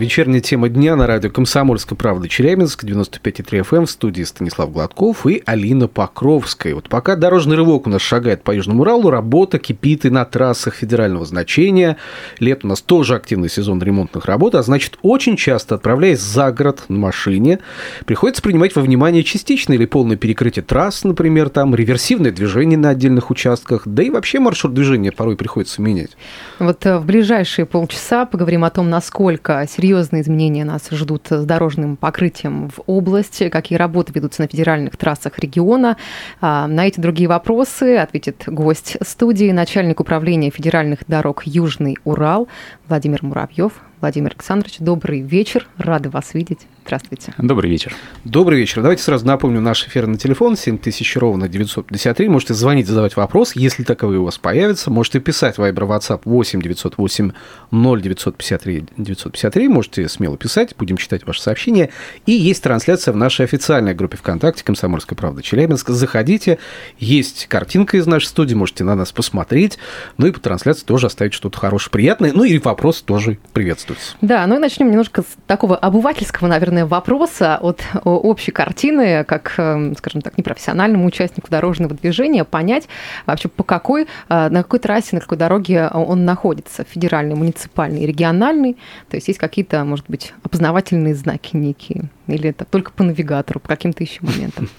Вечерняя 0.00 0.40
тема 0.40 0.70
дня 0.70 0.96
на 0.96 1.06
радио 1.06 1.28
«Комсомольская 1.28 1.94
правда» 1.94 2.26
Челябинск, 2.26 2.84
95,3 2.84 3.60
FM, 3.68 3.84
в 3.84 3.90
студии 3.90 4.22
Станислав 4.22 4.72
Гладков 4.72 5.26
и 5.26 5.42
Алина 5.44 5.88
Покровская. 5.88 6.74
Вот 6.74 6.88
пока 6.88 7.16
дорожный 7.16 7.56
рывок 7.56 7.86
у 7.86 7.90
нас 7.90 8.00
шагает 8.00 8.42
по 8.42 8.52
Южному 8.52 8.80
Уралу, 8.80 9.10
работа 9.10 9.58
кипит 9.58 10.06
и 10.06 10.08
на 10.08 10.24
трассах 10.24 10.76
федерального 10.76 11.26
значения. 11.26 11.98
Лет 12.38 12.64
у 12.64 12.68
нас 12.68 12.80
тоже 12.80 13.14
активный 13.14 13.50
сезон 13.50 13.82
ремонтных 13.82 14.24
работ, 14.24 14.54
а 14.54 14.62
значит, 14.62 14.98
очень 15.02 15.36
часто, 15.36 15.74
отправляясь 15.74 16.20
за 16.20 16.50
город 16.50 16.84
на 16.88 16.98
машине, 16.98 17.58
приходится 18.06 18.40
принимать 18.40 18.74
во 18.74 18.80
внимание 18.80 19.22
частичное 19.22 19.76
или 19.76 19.84
полное 19.84 20.16
перекрытие 20.16 20.62
трасс, 20.62 21.04
например, 21.04 21.50
там, 21.50 21.74
реверсивное 21.74 22.32
движение 22.32 22.78
на 22.78 22.88
отдельных 22.88 23.30
участках, 23.30 23.82
да 23.84 24.02
и 24.02 24.08
вообще 24.08 24.40
маршрут 24.40 24.72
движения 24.72 25.12
порой 25.12 25.36
приходится 25.36 25.82
менять. 25.82 26.16
Вот 26.58 26.86
э, 26.86 26.96
в 26.96 27.04
ближайшие 27.04 27.66
полчаса 27.66 28.24
поговорим 28.24 28.64
о 28.64 28.70
том, 28.70 28.88
насколько 28.88 29.66
серьезно 29.68 29.89
серьезные 29.90 30.22
изменения 30.22 30.64
нас 30.64 30.88
ждут 30.92 31.26
с 31.30 31.44
дорожным 31.44 31.96
покрытием 31.96 32.68
в 32.68 32.80
области, 32.86 33.48
какие 33.48 33.76
работы 33.76 34.12
ведутся 34.12 34.42
на 34.42 34.46
федеральных 34.46 34.96
трассах 34.96 35.40
региона. 35.40 35.96
А, 36.40 36.68
на 36.68 36.86
эти 36.86 37.00
другие 37.00 37.28
вопросы 37.28 37.96
ответит 37.96 38.44
гость 38.46 38.96
студии, 39.02 39.50
начальник 39.50 39.98
управления 39.98 40.50
федеральных 40.50 41.00
дорог 41.08 41.42
Южный 41.44 41.96
Урал 42.04 42.46
Владимир 42.86 43.24
Муравьев. 43.24 43.72
Владимир 44.00 44.30
Александрович, 44.30 44.76
добрый 44.78 45.22
вечер, 45.22 45.66
рады 45.76 46.08
вас 46.08 46.34
видеть. 46.34 46.68
Здравствуйте. 46.90 47.32
Добрый 47.38 47.70
вечер. 47.70 47.94
Добрый 48.24 48.58
вечер. 48.58 48.82
Давайте 48.82 49.04
сразу 49.04 49.24
напомню 49.24 49.60
наш 49.60 49.86
эфирный 49.86 50.18
телефон 50.18 50.56
7000 50.56 51.18
ровно 51.18 51.48
953. 51.48 52.28
Можете 52.28 52.54
звонить, 52.54 52.88
задавать 52.88 53.14
вопрос, 53.14 53.52
если 53.54 53.84
таковые 53.84 54.18
у 54.18 54.24
вас 54.24 54.38
появятся. 54.38 54.90
Можете 54.90 55.20
писать 55.20 55.56
в 55.56 55.60
Viber 55.60 55.86
WhatsApp 55.86 56.22
8 56.24 56.60
908 56.60 57.30
0953 57.70 58.86
953. 58.96 59.68
Можете 59.68 60.08
смело 60.08 60.36
писать, 60.36 60.74
будем 60.76 60.96
читать 60.96 61.24
ваши 61.24 61.40
сообщения. 61.40 61.90
И 62.26 62.32
есть 62.32 62.60
трансляция 62.60 63.12
в 63.12 63.16
нашей 63.16 63.44
официальной 63.44 63.94
группе 63.94 64.16
ВКонтакте 64.16 64.64
«Комсомольская 64.64 65.16
правда 65.16 65.42
Челябинск». 65.42 65.90
Заходите, 65.90 66.58
есть 66.98 67.46
картинка 67.46 67.98
из 67.98 68.08
нашей 68.08 68.26
студии, 68.26 68.54
можете 68.54 68.82
на 68.82 68.96
нас 68.96 69.12
посмотреть. 69.12 69.78
Ну 70.18 70.26
и 70.26 70.32
по 70.32 70.40
трансляции 70.40 70.84
тоже 70.84 71.06
оставить 71.06 71.34
что-то 71.34 71.56
хорошее, 71.56 71.92
приятное. 71.92 72.32
Ну 72.34 72.42
и 72.42 72.58
вопрос 72.58 73.00
тоже 73.00 73.38
приветствуется. 73.52 74.16
Да, 74.20 74.44
ну 74.48 74.56
и 74.56 74.58
начнем 74.58 74.90
немножко 74.90 75.22
с 75.22 75.36
такого 75.46 75.76
обывательского, 75.76 76.48
наверное, 76.48 76.79
наверное, 76.80 76.86
вопроса 76.86 77.56
от 77.56 77.82
общей 78.04 78.52
картины, 78.52 79.24
как, 79.24 79.54
эм, 79.58 79.96
скажем 79.96 80.22
так, 80.22 80.36
непрофессиональному 80.38 81.06
участнику 81.06 81.48
дорожного 81.50 81.94
движения, 81.94 82.44
понять 82.44 82.88
вообще 83.26 83.48
по 83.48 83.62
какой, 83.62 84.02
э, 84.02 84.48
на 84.48 84.62
какой 84.62 84.78
трассе, 84.78 85.16
на 85.16 85.20
какой 85.20 85.38
дороге 85.38 85.88
он 85.92 86.24
находится, 86.24 86.84
федеральный, 86.84 87.34
муниципальный, 87.34 88.06
региональный, 88.06 88.76
то 89.08 89.16
есть 89.16 89.28
есть 89.28 89.38
какие-то, 89.38 89.84
может 89.84 90.06
быть, 90.08 90.32
опознавательные 90.42 91.14
знаки 91.14 91.56
некие, 91.56 92.10
или 92.26 92.50
это 92.50 92.64
только 92.64 92.92
по 92.92 93.02
навигатору, 93.02 93.60
по 93.60 93.68
каким-то 93.68 94.02
еще 94.02 94.20
моментам? 94.22 94.68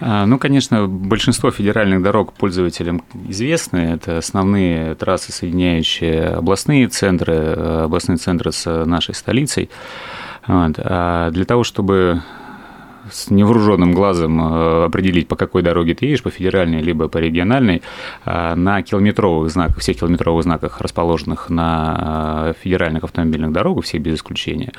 А, 0.00 0.26
ну, 0.26 0.38
конечно, 0.38 0.86
большинство 0.86 1.50
федеральных 1.50 2.02
дорог 2.02 2.34
пользователям 2.34 3.02
известны. 3.28 3.94
Это 3.94 4.18
основные 4.18 4.94
трассы, 4.96 5.32
соединяющие 5.32 6.24
областные 6.24 6.88
центры, 6.88 7.32
э, 7.32 7.82
областные 7.84 8.18
центры 8.18 8.52
с 8.52 8.84
нашей 8.84 9.14
столицей. 9.14 9.70
Вот. 10.46 10.74
А 10.78 11.30
для 11.30 11.44
того, 11.44 11.64
чтобы 11.64 12.22
с 13.10 13.30
невооруженным 13.30 13.92
глазом 13.92 14.40
э, 14.40 14.84
определить, 14.84 15.28
по 15.28 15.36
какой 15.36 15.62
дороге 15.62 15.94
ты 15.94 16.06
едешь, 16.06 16.22
по 16.22 16.30
федеральной 16.30 16.80
либо 16.80 17.08
по 17.08 17.18
региональной, 17.18 17.82
а 18.24 18.54
на 18.54 18.82
километровых 18.82 19.50
знаках, 19.50 19.78
всех 19.78 19.98
километровых 19.98 20.44
знаках, 20.44 20.80
расположенных 20.80 21.50
на 21.50 22.46
э, 22.48 22.54
федеральных 22.62 23.04
автомобильных 23.04 23.52
дорогах, 23.52 23.84
всех 23.84 24.02
без 24.02 24.16
исключения, 24.16 24.72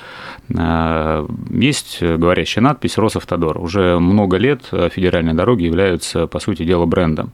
э, 0.49 1.27
есть 1.51 2.01
говорящая 2.01 2.63
надпись 2.63 2.97
«Росавтодор». 2.97 3.59
Уже 3.59 3.99
много 3.99 4.37
лет 4.37 4.63
федеральные 4.71 5.35
дороги 5.35 5.63
являются, 5.63 6.27
по 6.27 6.39
сути 6.39 6.63
дела, 6.63 6.85
брендом. 6.85 7.31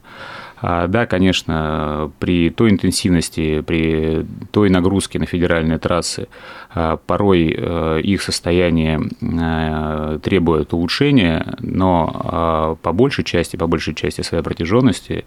А, 0.62 0.88
да, 0.88 1.08
конечно, 1.08 2.12
при 2.20 2.52
той 2.52 2.70
интенсивности, 2.70 3.62
при 3.62 4.26
той 4.52 4.70
нагрузке 4.70 5.18
на 5.18 5.26
федеральные 5.26 5.80
трассы 5.80 6.28
а, 6.70 6.98
порой 6.98 7.56
э, 7.58 8.02
их 8.02 8.22
состояние 8.22 9.02
э, 9.22 10.20
требует 10.22 10.74
улучшения, 10.74 11.56
но 11.60 12.12
а, 12.14 12.76
по 12.76 12.92
большей 12.94 13.24
части, 13.24 13.56
по 13.56 13.66
большей 13.66 13.96
части 13.96 14.22
своей 14.22 14.44
протяженности 14.44 15.26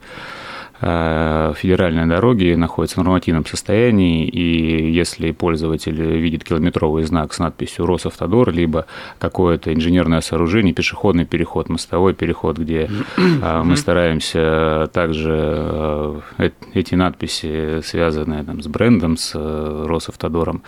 федеральные 0.85 2.07
дороги 2.07 2.55
находятся 2.55 3.01
в 3.01 3.05
нормативном 3.05 3.47
состоянии, 3.47 4.29
и 4.29 4.93
если 4.93 5.31
пользователь 5.31 5.95
видит 5.95 6.45
километровый 6.45 7.05
знак 7.05 7.33
с 7.33 7.39
надписью 7.39 7.87
«Росавтодор», 7.87 8.53
либо 8.53 8.87
какое-то 9.19 9.73
инженерное 9.73 10.21
сооружение, 10.21 10.75
пешеходный 10.75 11.25
переход, 11.25 11.71
мостовой 11.71 12.13
переход, 12.13 12.59
где 12.59 12.91
э, 13.17 13.63
мы 13.65 13.77
стараемся 13.77 14.91
также 14.93 16.21
э, 16.39 16.51
эти 16.75 16.95
надписи, 16.95 17.81
связанные 17.83 18.43
там, 18.43 18.63
с 18.63 18.67
брендом, 18.67 19.17
с 19.17 19.35
Росавтодором, 19.35 20.63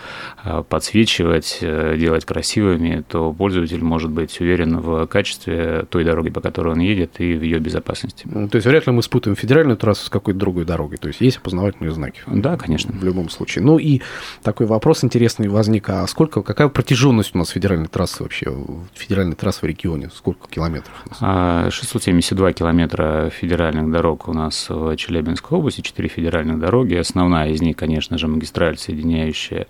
подсвечивать, 0.69 1.59
делать 1.61 2.25
красивыми, 2.25 3.03
то 3.07 3.33
пользователь 3.33 3.83
может 3.83 4.09
быть 4.09 4.39
уверен 4.41 4.79
в 4.79 5.05
качестве 5.07 5.85
той 5.89 6.03
дороги, 6.03 6.29
по 6.29 6.41
которой 6.41 6.73
он 6.73 6.79
едет, 6.79 7.19
и 7.19 7.35
в 7.35 7.43
ее 7.43 7.59
безопасности. 7.59 8.27
То 8.27 8.55
есть 8.55 8.65
вряд 8.65 8.87
ли 8.87 8.93
мы 8.93 9.03
спутаем 9.03 9.35
федеральную 9.35 9.77
трассу 9.77 10.06
с 10.07 10.09
какой-то 10.09 10.39
другой 10.39 10.65
дорогой. 10.65 10.97
То 10.97 11.09
есть 11.09 11.21
есть 11.21 11.37
опознавательные 11.37 11.91
знаки. 11.91 12.21
Да, 12.27 12.57
конечно. 12.57 12.93
В 12.93 13.03
любом 13.03 13.29
случае. 13.29 13.63
Ну 13.63 13.77
и 13.77 14.01
такой 14.41 14.65
вопрос 14.65 15.03
интересный 15.03 15.47
возник. 15.49 15.89
А 15.89 16.07
сколько, 16.07 16.41
какая 16.41 16.69
протяженность 16.69 17.35
у 17.35 17.37
нас 17.37 17.49
федеральной 17.49 17.87
трассы 17.87 18.23
вообще? 18.23 18.51
Федеральной 18.93 19.35
трассы 19.35 19.61
в 19.61 19.63
регионе? 19.65 20.09
Сколько 20.13 20.47
километров? 20.49 20.93
672 21.19 22.47
а, 22.47 22.53
километра 22.53 23.29
федеральных 23.29 23.91
дорог 23.91 24.27
у 24.27 24.33
нас 24.33 24.67
в 24.69 24.95
Челябинской 24.95 25.57
области, 25.57 25.81
4 25.81 26.09
федеральных 26.09 26.59
дороги. 26.59 26.95
Основная 26.95 27.49
из 27.49 27.61
них, 27.61 27.75
конечно 27.75 28.17
же, 28.17 28.27
магистраль, 28.27 28.77
соединяющая 28.77 29.67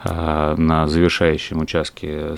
а, 0.00 0.54
на 0.56 0.86
завершающем 0.86 1.60
участке, 1.60 2.36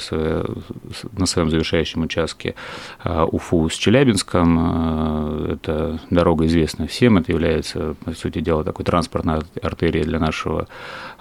на 1.12 1.26
своем 1.26 1.50
завершающем 1.50 2.02
участке 2.02 2.54
а, 3.02 3.24
Уфу 3.24 3.68
с 3.68 3.74
Челябинском. 3.74 5.52
Это 5.52 6.00
дорога 6.10 6.46
известна 6.46 6.86
всем, 6.86 7.18
это 7.18 7.25
является, 7.32 7.94
по 8.04 8.12
сути 8.12 8.40
дела, 8.40 8.64
такой 8.64 8.84
транспортной 8.84 9.40
артерией 9.62 10.04
для 10.04 10.18
нашего, 10.18 10.68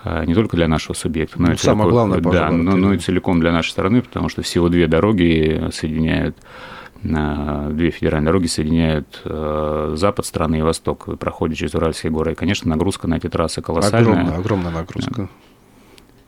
а, 0.04 0.26
не 0.26 0.34
только 0.34 0.56
для 0.58 0.68
нашего 0.68 0.94
субъекта, 0.94 1.42
но 1.42 1.48
ну, 1.48 1.54
и 1.54 1.58
самое 1.58 1.90
целиком, 1.90 1.92
главное, 1.92 2.20
да, 2.20 2.52
но, 2.52 2.76
но 2.76 2.94
и 2.94 2.98
целиком 2.98 3.40
для 3.40 3.52
нашей 3.52 3.72
страны, 3.72 4.02
потому 4.02 4.30
что 4.30 4.42
всего 4.42 4.70
две 4.70 4.88
дороги 4.88 5.70
соединяют 5.72 6.38
две 7.04 7.92
федеральные 7.92 8.26
дороги 8.26 8.48
соединяют 8.48 9.22
э, 9.26 9.94
запад 9.96 10.26
страны 10.26 10.60
и 10.60 10.62
восток, 10.64 11.20
проходят 11.20 11.56
через 11.56 11.76
Уральские 11.76 12.12
горы. 12.12 12.32
И, 12.32 12.36
конечно, 12.36 12.68
нагрузка 12.68 13.08
на 13.08 13.18
эти 13.18 13.30
трассы 13.30 13.62
колоссальная. 13.62 14.14
Огромная, 14.14 14.38
огромная 14.40 14.72
нагрузка 14.72 15.30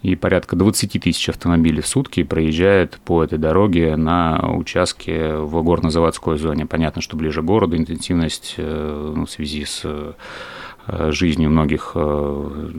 и 0.07 0.15
порядка 0.15 0.55
20 0.55 1.01
тысяч 1.01 1.27
автомобилей 1.27 1.81
в 1.81 1.87
сутки 1.87 2.23
проезжает 2.23 2.97
по 3.03 3.23
этой 3.23 3.37
дороге 3.37 3.97
на 3.97 4.39
участке 4.55 5.35
в 5.35 5.61
горно-заводской 5.61 6.37
зоне. 6.37 6.65
Понятно, 6.65 7.01
что 7.01 7.17
ближе 7.17 7.41
к 7.41 7.45
городу 7.45 7.75
интенсивность 7.75 8.55
э, 8.57 9.13
ну, 9.15 9.25
в 9.25 9.29
связи 9.29 9.65
с 9.65 9.85
Э, 9.87 10.13
жизнью 10.87 11.49
многих 11.49 11.91
э, 11.95 12.69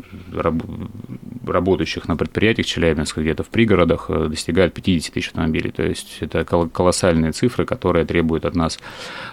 работающих 1.46 2.08
на 2.08 2.16
предприятиях 2.16 2.66
Челябинска, 2.66 3.20
где-то 3.20 3.42
в 3.42 3.48
пригородах, 3.48 4.06
э, 4.08 4.28
достигает 4.28 4.74
50 4.74 5.14
тысяч 5.14 5.28
автомобилей. 5.28 5.70
То 5.70 5.82
есть 5.82 6.18
это 6.20 6.44
колоссальные 6.44 7.32
цифры, 7.32 7.64
которые 7.64 8.04
требуют 8.04 8.44
от 8.44 8.54
нас 8.54 8.78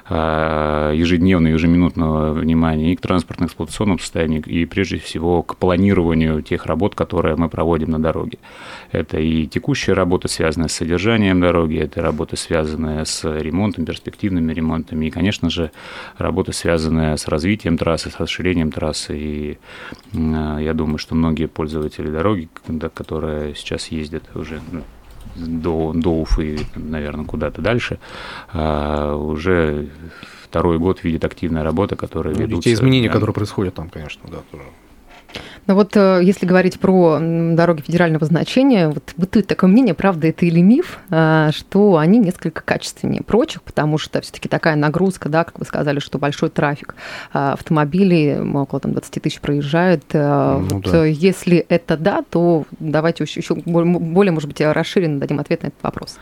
ежедневного, 0.10 1.54
ежеминутного 1.54 2.33
внимания 2.33 2.94
и 2.94 2.95
к 2.95 3.01
транспортно-эксплуатационному 3.01 4.00
состоянию, 4.00 4.44
и 4.44 4.66
прежде 4.66 4.98
всего 4.98 5.42
к 5.42 5.56
планированию 5.57 6.42
тех 6.42 6.66
работ, 6.66 6.95
которые 6.95 7.36
мы 7.36 7.50
проводим 7.50 7.92
на 7.92 8.00
дороге. 8.00 8.38
Это 8.92 9.19
и 9.19 9.48
текущие 9.48 9.95
работы, 9.95 10.28
связанные 10.28 10.69
с 10.69 10.74
содержанием 10.74 11.39
дороги, 11.42 11.78
это 11.78 12.01
работы, 12.01 12.38
связанные 12.38 13.06
с 13.06 13.24
ремонтом, 13.24 13.86
перспективными 13.86 14.54
ремонтами, 14.54 15.06
и, 15.07 15.10
конечно 15.10 15.50
же, 15.50 15.71
работы, 16.18 16.54
связанные 16.54 17.18
с 17.18 17.28
развитием 17.28 17.78
трассы, 17.78 18.10
с 18.10 18.19
расширением 18.19 18.65
расширением 18.66 18.72
трассы. 18.72 19.18
И 19.18 19.58
я 20.14 20.74
думаю, 20.74 20.98
что 20.98 21.16
многие 21.16 21.48
пользователи 21.48 22.10
дороги, 22.10 22.50
которые 22.94 23.56
сейчас 23.56 23.88
ездят 23.88 24.24
уже 24.36 24.62
ну, 24.72 24.82
до, 25.36 25.94
до 25.94 26.10
Уфы, 26.10 26.60
наверное, 26.76 27.26
куда-то 27.26 27.62
дальше, 27.62 28.00
а, 28.54 29.16
уже 29.16 29.90
второй 30.44 30.78
год 30.78 31.04
видят 31.04 31.26
активная 31.26 31.64
работа, 31.64 31.96
которая 31.96 32.34
ну, 32.36 32.42
ведутся. 32.42 32.70
Те 32.70 32.74
изменения, 32.74 33.10
да. 33.10 33.14
которые 33.14 33.34
происходят 33.34 33.74
там, 33.74 33.90
конечно, 33.90 34.30
да, 34.30 34.38
тоже. 34.52 34.64
Но 35.68 35.76
вот 35.76 35.98
э, 35.98 36.20
если 36.24 36.46
говорить 36.46 36.80
про 36.80 37.20
дороги 37.20 37.82
федерального 37.82 38.26
значения, 38.26 38.90
вот 38.90 39.14
бытует 39.18 39.48
такое 39.48 39.70
мнение, 39.70 39.94
правда 39.94 40.28
это 40.28 40.46
или 40.46 40.62
миф, 40.62 41.00
э, 41.10 41.50
что 41.54 41.98
они 41.98 42.20
несколько 42.20 42.62
качественнее 42.62 43.24
прочих, 43.24 43.64
потому 43.64 43.98
что 43.98 44.22
все-таки 44.22 44.48
такая 44.48 44.76
нагрузка, 44.76 45.30
да, 45.30 45.44
как 45.44 45.58
вы 45.60 45.66
сказали, 45.66 46.00
что 46.00 46.20
большой 46.20 46.50
трафик 46.50 46.96
э, 47.34 47.40
автомобилей, 47.54 48.40
около 48.40 48.80
там, 48.80 48.92
20 48.92 49.22
тысяч 49.24 49.40
проезжает. 49.40 50.04
Ну, 50.14 50.60
вот, 50.60 50.84
да. 50.84 51.06
Если 51.06 51.58
это 51.58 51.98
да, 51.98 52.24
то 52.30 52.66
давайте 52.80 53.24
еще, 53.24 53.40
еще 53.40 53.56
более, 53.56 54.32
может 54.32 54.48
быть, 54.48 54.62
расширенно 54.62 55.20
дадим 55.20 55.40
ответ 55.40 55.64
на 55.64 55.68
этот 55.68 55.82
вопрос. 55.82 56.18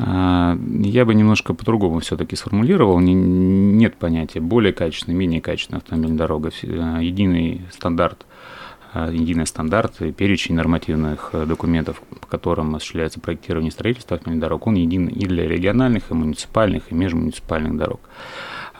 А, 0.00 0.56
я 0.80 1.04
бы 1.04 1.14
немножко 1.14 1.54
по-другому 1.54 2.00
все-таки 2.00 2.36
сформулировал. 2.36 3.00
Нет 3.00 3.96
понятия 3.96 4.40
более 4.40 4.72
качественная, 4.72 5.18
менее 5.18 5.40
качественная 5.40 5.80
автомобильная 5.80 6.18
дорога. 6.18 6.50
Единый 6.62 7.62
стандарт 7.72 8.18
а, 8.22 8.37
единый 8.94 9.46
стандарт 9.46 10.00
и 10.00 10.12
перечень 10.12 10.54
нормативных 10.54 11.30
э, 11.32 11.46
документов, 11.46 12.00
по 12.20 12.26
которым 12.26 12.74
осуществляется 12.74 13.20
проектирование 13.20 13.68
и 13.68 13.72
строительство 13.72 14.16
автомобильных 14.16 14.42
дорог, 14.42 14.66
он 14.66 14.74
един 14.74 15.06
и 15.08 15.26
для 15.26 15.46
региональных, 15.46 16.10
и 16.10 16.14
муниципальных, 16.14 16.90
и 16.90 16.94
межмуниципальных 16.94 17.76
дорог. 17.76 18.00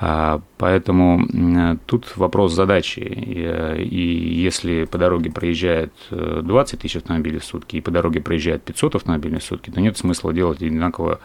А, 0.00 0.40
поэтому 0.58 1.76
тут 1.86 2.16
вопрос 2.16 2.52
задачи. 2.52 3.00
И 3.00 3.98
если 4.40 4.84
по 4.84 4.96
дороге 4.96 5.30
проезжает 5.32 5.92
20 6.10 6.74
э, 6.74 6.76
тысяч 6.76 6.96
автомобилей 6.96 7.38
в 7.38 7.44
сутки, 7.44 7.76
и 7.76 7.80
по 7.80 7.90
дороге 7.90 8.20
проезжает 8.20 8.62
500 8.62 8.96
автомобилей 8.96 9.38
в 9.38 9.42
сутки, 9.42 9.70
то 9.70 9.80
нет 9.80 9.98
смысла 9.98 10.32
делать 10.32 10.62
одинаково, 10.62 11.18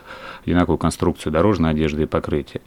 одинаковую 0.44 0.80
конструкцию 0.80 1.32
дорожной 1.32 1.70
одежды 1.70 2.04
и 2.04 2.08
покрытия. 2.08 2.62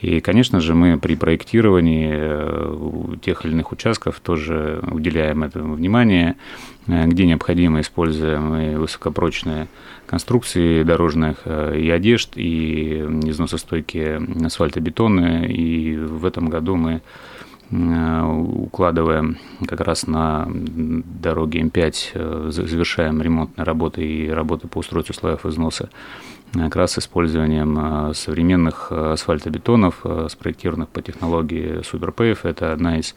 И, 0.00 0.20
конечно 0.20 0.60
же, 0.60 0.74
мы 0.74 0.96
при 0.96 1.16
проектировании 1.16 2.08
э, 2.12 3.16
тех 3.20 3.44
или 3.44 3.52
иных 3.52 3.72
участков 3.72 4.20
тоже 4.20 4.80
уделяем 4.88 5.42
этому 5.42 5.74
внимание, 5.74 6.36
где 6.88 7.26
необходимо 7.26 7.80
используем 7.80 8.54
и 8.56 8.74
высокопрочные 8.76 9.68
конструкции 10.06 10.82
дорожных 10.82 11.42
э, 11.44 11.78
и 11.78 11.90
одежд, 11.90 12.30
и 12.36 13.00
износостойкие 13.24 14.20
асфальтобетонные. 14.44 15.52
И 15.52 15.96
в 15.96 16.24
этом 16.24 16.48
году 16.48 16.76
мы 16.76 17.02
э, 17.70 18.22
укладываем 18.22 19.36
как 19.66 19.80
раз 19.82 20.06
на 20.06 20.48
дороге 20.50 21.60
М5, 21.60 21.94
э, 22.14 22.46
завершаем 22.50 23.20
ремонтные 23.20 23.64
работы 23.64 24.02
и 24.04 24.28
работы 24.30 24.66
по 24.66 24.78
устройству 24.78 25.14
слоев 25.14 25.44
износа 25.44 25.90
как 26.52 26.76
раз 26.76 26.98
использованием 26.98 28.14
современных 28.14 28.90
асфальтобетонов, 28.90 30.04
спроектированных 30.28 30.88
по 30.88 31.02
технологии 31.02 31.80
SuperPave. 31.80 32.38
Это 32.42 32.72
одна 32.72 32.98
из 32.98 33.14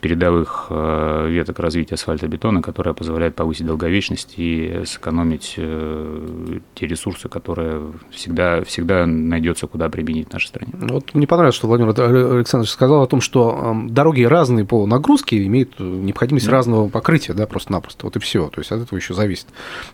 передовых 0.00 0.70
веток 0.70 1.58
развития 1.58 1.94
асфальтобетона, 1.94 2.62
которая 2.62 2.94
позволяет 2.94 3.34
повысить 3.36 3.66
долговечность 3.66 4.34
и 4.36 4.82
сэкономить 4.84 5.54
э, 5.56 6.58
те 6.74 6.86
ресурсы, 6.86 7.28
которые 7.28 7.92
всегда, 8.10 8.62
всегда 8.64 9.06
найдется, 9.06 9.66
куда 9.66 9.88
применить 9.88 10.28
в 10.28 10.32
нашей 10.32 10.48
стране. 10.48 10.72
Ну, 10.76 10.94
вот 10.94 11.14
мне 11.14 11.26
понравилось, 11.26 11.54
что 11.54 11.68
Владимир 11.68 11.90
Александрович 11.98 12.70
сказал 12.70 13.02
о 13.02 13.06
том, 13.06 13.20
что 13.20 13.76
дороги 13.86 14.22
разные 14.22 14.64
по 14.64 14.86
нагрузке 14.86 15.44
имеют 15.46 15.78
необходимость 15.78 16.46
да. 16.46 16.52
разного 16.52 16.88
покрытия, 16.88 17.32
да, 17.32 17.46
просто-напросто. 17.46 18.06
Вот 18.06 18.16
и 18.16 18.18
все. 18.18 18.48
То 18.48 18.60
есть 18.60 18.72
от 18.72 18.82
этого 18.82 18.98
еще 18.98 19.14
зависит. 19.14 19.46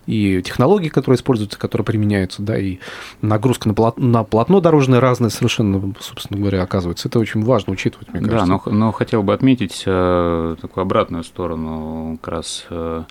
И 0.07 0.43
технологии, 0.43 0.89
которые 0.89 1.17
используются, 1.17 1.59
которые 1.59 1.85
применяются, 1.85 2.43
да, 2.47 2.59
и 2.59 2.79
нагрузка 3.21 3.69
на, 3.69 3.75
полотно, 3.75 4.07
на 4.07 4.25
полотно 4.25 4.61
дорожное 4.61 5.01
разное 5.01 5.29
совершенно, 5.29 5.95
собственно 6.01 6.41
говоря, 6.41 6.63
оказывается. 6.63 7.09
Это 7.09 7.19
очень 7.19 7.45
важно 7.45 7.75
учитывать, 7.75 8.09
мне 8.13 8.23
кажется. 8.23 8.47
Да, 8.47 8.47
но, 8.47 8.63
но 8.73 8.93
хотел 8.93 9.23
бы 9.23 9.35
отметить 9.35 9.83
э, 9.85 10.57
такую 10.61 10.83
обратную 10.83 11.25
сторону 11.25 12.19
как 12.23 12.33
раз 12.33 12.67
э, 12.71 13.05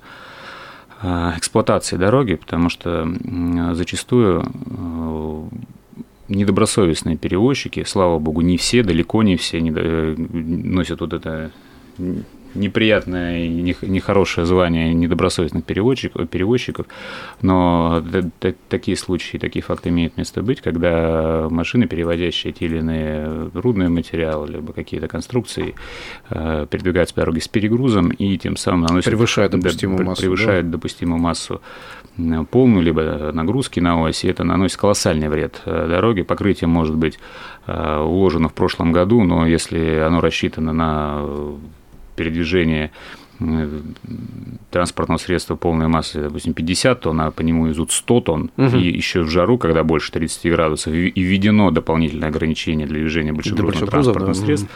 э, 1.03 1.33
эксплуатации 1.37 1.97
дороги, 1.97 2.35
потому 2.35 2.69
что 2.69 3.07
зачастую 3.73 4.43
недобросовестные 6.27 7.17
перевозчики, 7.17 7.83
слава 7.83 8.17
богу, 8.17 8.41
не 8.41 8.57
все, 8.57 8.81
далеко 8.81 9.21
не 9.21 9.35
все 9.35 9.61
носят 9.61 11.01
вот 11.01 11.13
это 11.13 11.51
неприятное 12.55 13.45
и 13.45 13.49
нехорошее 13.81 14.45
звание 14.45 14.93
недобросовестных 14.93 15.63
перевозчиков, 15.63 16.27
перевозчиков 16.27 16.87
но 17.41 18.03
такие 18.69 18.97
случаи, 18.97 19.37
такие 19.37 19.63
факты 19.63 19.89
имеют 19.89 20.17
место 20.17 20.41
быть, 20.41 20.61
когда 20.61 21.47
машины, 21.49 21.87
перевозящие 21.87 22.53
те 22.53 22.65
или 22.65 22.79
иные 22.79 23.51
рудные 23.53 23.89
материалы, 23.89 24.47
либо 24.47 24.73
какие-то 24.73 25.07
конструкции, 25.07 25.75
э, 26.29 26.67
передвигаются 26.69 27.13
по 27.15 27.21
дороге 27.21 27.41
с 27.41 27.47
перегрузом 27.47 28.09
и 28.09 28.37
тем 28.37 28.57
самым 28.57 28.81
наносят... 28.81 29.05
Превышает 29.05 29.51
допустимую 29.51 30.05
массу. 30.05 30.21
Превышает 30.21 30.65
да? 30.65 30.71
допустимую 30.73 31.19
массу 31.19 31.61
полную, 32.49 32.83
либо 32.83 33.31
нагрузки 33.33 33.79
на 33.79 34.01
ось, 34.01 34.23
и 34.23 34.27
это 34.27 34.43
наносит 34.43 34.77
колоссальный 34.77 35.29
вред 35.29 35.61
э, 35.65 35.87
дороге. 35.87 36.23
Покрытие 36.23 36.67
может 36.67 36.95
быть 36.95 37.19
э, 37.67 37.99
уложено 37.99 38.49
в 38.49 38.53
прошлом 38.53 38.91
году, 38.91 39.23
но 39.23 39.45
если 39.45 39.97
оно 39.99 40.21
рассчитано 40.21 40.73
на 40.73 41.21
передвижение 42.15 42.91
транспортного 44.71 45.17
средства 45.17 45.55
полной 45.55 45.87
массы, 45.87 46.21
допустим, 46.21 46.53
50 46.53 46.99
тонн, 46.99 47.21
а 47.21 47.31
по 47.31 47.41
нему 47.41 47.71
идут 47.71 47.91
100 47.91 48.21
тонн, 48.21 48.51
угу. 48.57 48.77
и 48.77 48.95
еще 48.95 49.21
в 49.21 49.29
жару, 49.29 49.57
когда 49.57 49.83
больше 49.83 50.11
30 50.11 50.51
градусов, 50.51 50.93
и 50.93 51.11
введено 51.15 51.71
дополнительное 51.71 52.29
ограничение 52.29 52.87
для 52.87 52.99
движения 52.99 53.33
большегрузных 53.33 53.89
транспортных 53.89 54.37
да. 54.37 54.45
средств, 54.45 54.69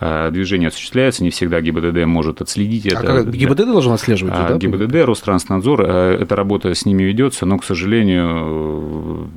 угу. 0.00 0.30
движение 0.30 0.68
осуществляется, 0.68 1.24
не 1.24 1.30
всегда 1.30 1.60
ГИБДД 1.60 2.04
может 2.06 2.40
отследить 2.40 2.86
а 2.86 2.98
это. 2.98 3.06
Как 3.06 3.30
ГИБДД 3.30 3.66
должен 3.66 3.92
отслеживать? 3.92 4.34
А, 4.36 4.48
да? 4.50 4.58
ГИБДД, 4.58 5.04
Ространснадзор, 5.04 5.82
э, 5.82 6.18
эта 6.22 6.36
работа 6.36 6.74
с 6.74 6.86
ними 6.86 7.02
ведется, 7.02 7.46
но, 7.46 7.58
к 7.58 7.64
сожалению, 7.64 9.28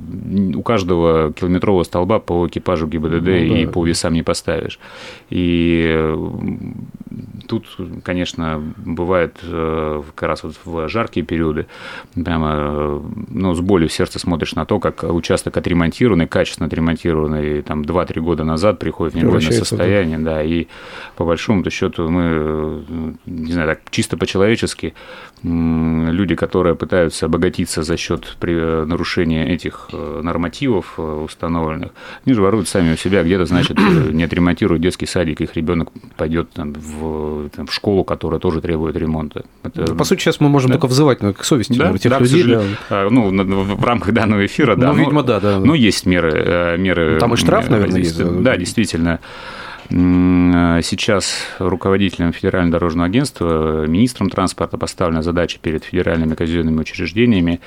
у 0.54 0.62
каждого 0.62 1.32
километрового 1.32 1.82
столба 1.84 2.18
по 2.18 2.46
экипажу 2.46 2.86
ГИБДД 2.86 3.26
ну, 3.26 3.32
и 3.32 3.66
да. 3.66 3.72
по 3.72 3.84
весам 3.84 4.14
не 4.14 4.22
поставишь. 4.22 4.78
И 5.30 6.14
тут, 7.48 7.66
конечно, 8.02 8.67
бывает 8.76 9.36
э, 9.42 10.02
как 10.14 10.28
раз 10.28 10.42
вот 10.42 10.54
в 10.64 10.88
жаркие 10.88 11.24
периоды 11.24 11.66
прямо 12.14 12.52
э, 12.54 13.00
ну, 13.28 13.54
с 13.54 13.60
болью 13.60 13.88
в 13.88 13.92
сердце 13.92 14.18
смотришь 14.18 14.54
на 14.54 14.64
то, 14.64 14.78
как 14.78 15.02
участок 15.02 15.56
отремонтированный, 15.56 16.26
качественно 16.26 16.66
отремонтированный, 16.66 17.62
там 17.62 17.82
2-3 17.82 18.20
года 18.20 18.44
назад 18.44 18.78
приходит 18.78 19.14
в 19.14 19.16
негодное 19.16 19.52
состояние, 19.52 20.18
да, 20.18 20.42
и 20.42 20.66
по 21.16 21.24
большому-то 21.24 21.70
счету 21.70 22.08
мы, 22.08 22.22
э, 22.24 23.12
не 23.26 23.52
знаю, 23.52 23.68
так 23.68 23.80
чисто 23.90 24.16
по-человечески, 24.16 24.94
люди, 25.42 26.34
которые 26.34 26.74
пытаются 26.74 27.26
обогатиться 27.26 27.82
за 27.82 27.96
счет 27.96 28.36
нарушения 28.40 29.48
этих 29.48 29.88
нормативов 29.92 30.98
установленных, 30.98 31.92
они 32.24 32.34
же 32.34 32.42
воруют 32.42 32.68
сами 32.68 32.94
у 32.94 32.96
себя, 32.96 33.22
где-то, 33.22 33.44
значит, 33.46 33.78
не 34.12 34.24
отремонтируют 34.24 34.82
детский 34.82 35.06
садик, 35.06 35.40
их 35.40 35.56
ребенок 35.56 35.90
пойдет 36.16 36.50
там, 36.50 36.72
в, 36.72 37.48
там, 37.50 37.66
в 37.66 37.72
школу, 37.72 38.04
которая 38.04 38.40
тоже 38.40 38.57
требует 38.60 38.96
ремонта. 38.96 39.44
Это... 39.62 39.94
По 39.94 40.04
сути, 40.04 40.20
сейчас 40.20 40.40
мы 40.40 40.48
можем 40.48 40.70
да. 40.70 40.74
только 40.74 40.86
взывать 40.86 41.18
к 41.18 41.44
совести 41.44 41.78
да, 41.78 41.96
тех 41.96 42.10
да, 42.10 42.18
людей. 42.18 42.44
Да. 42.44 42.62
А, 42.90 43.08
ну, 43.10 43.30
в 43.76 43.84
рамках 43.84 44.12
данного 44.12 44.44
эфира, 44.46 44.76
да. 44.76 44.92
Ну, 44.92 44.98
видимо, 44.98 45.22
да, 45.22 45.40
да. 45.40 45.58
Ну, 45.58 45.74
есть 45.74 46.06
меры. 46.06 46.32
Э, 46.34 46.76
меры 46.76 47.14
ну, 47.14 47.18
Там 47.18 47.34
и 47.34 47.36
штраф, 47.36 47.68
наверное, 47.68 48.00
есть. 48.00 48.42
Да, 48.42 48.56
действительно. 48.56 49.20
Сейчас 49.90 51.32
руководителем 51.58 52.32
Федерального 52.34 52.72
дорожного 52.72 53.06
агентства, 53.06 53.86
министром 53.86 54.28
транспорта 54.28 54.76
поставлена 54.76 55.22
задача 55.22 55.58
перед 55.62 55.82
федеральными 55.84 56.34
казенными 56.34 56.80
учреждениями 56.80 57.60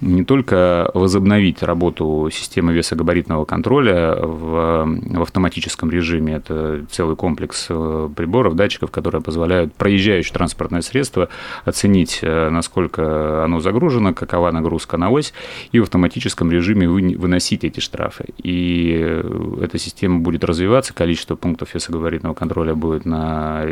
не 0.00 0.24
только 0.24 0.90
возобновить 0.94 1.62
работу 1.62 2.28
системы 2.32 2.72
весогабаритного 2.72 3.44
контроля 3.44 4.16
в, 4.16 4.84
в 4.86 5.22
автоматическом 5.22 5.90
режиме, 5.90 6.34
это 6.34 6.84
целый 6.90 7.14
комплекс 7.14 7.66
э, 7.68 8.08
приборов, 8.16 8.56
датчиков, 8.56 8.90
которые 8.90 9.22
позволяют 9.22 9.74
проезжающее 9.74 10.34
транспортное 10.34 10.80
средство 10.80 11.28
оценить, 11.64 12.18
э, 12.22 12.50
насколько 12.50 13.44
оно 13.44 13.60
загружено, 13.60 14.12
какова 14.12 14.50
нагрузка 14.50 14.96
на 14.96 15.10
ось, 15.10 15.32
и 15.70 15.78
в 15.78 15.84
автоматическом 15.84 16.50
режиме 16.50 16.88
выносить 16.88 17.62
эти 17.62 17.78
штрафы. 17.78 18.26
И 18.42 18.98
э, 19.00 19.58
эта 19.62 19.78
система 19.78 20.18
будет 20.18 20.42
развиваться, 20.42 20.94
количество 20.94 21.36
пунктов 21.36 21.74
весогабаритного 21.74 22.34
контроля 22.34 22.74
будет 22.74 23.04
на 23.04 23.64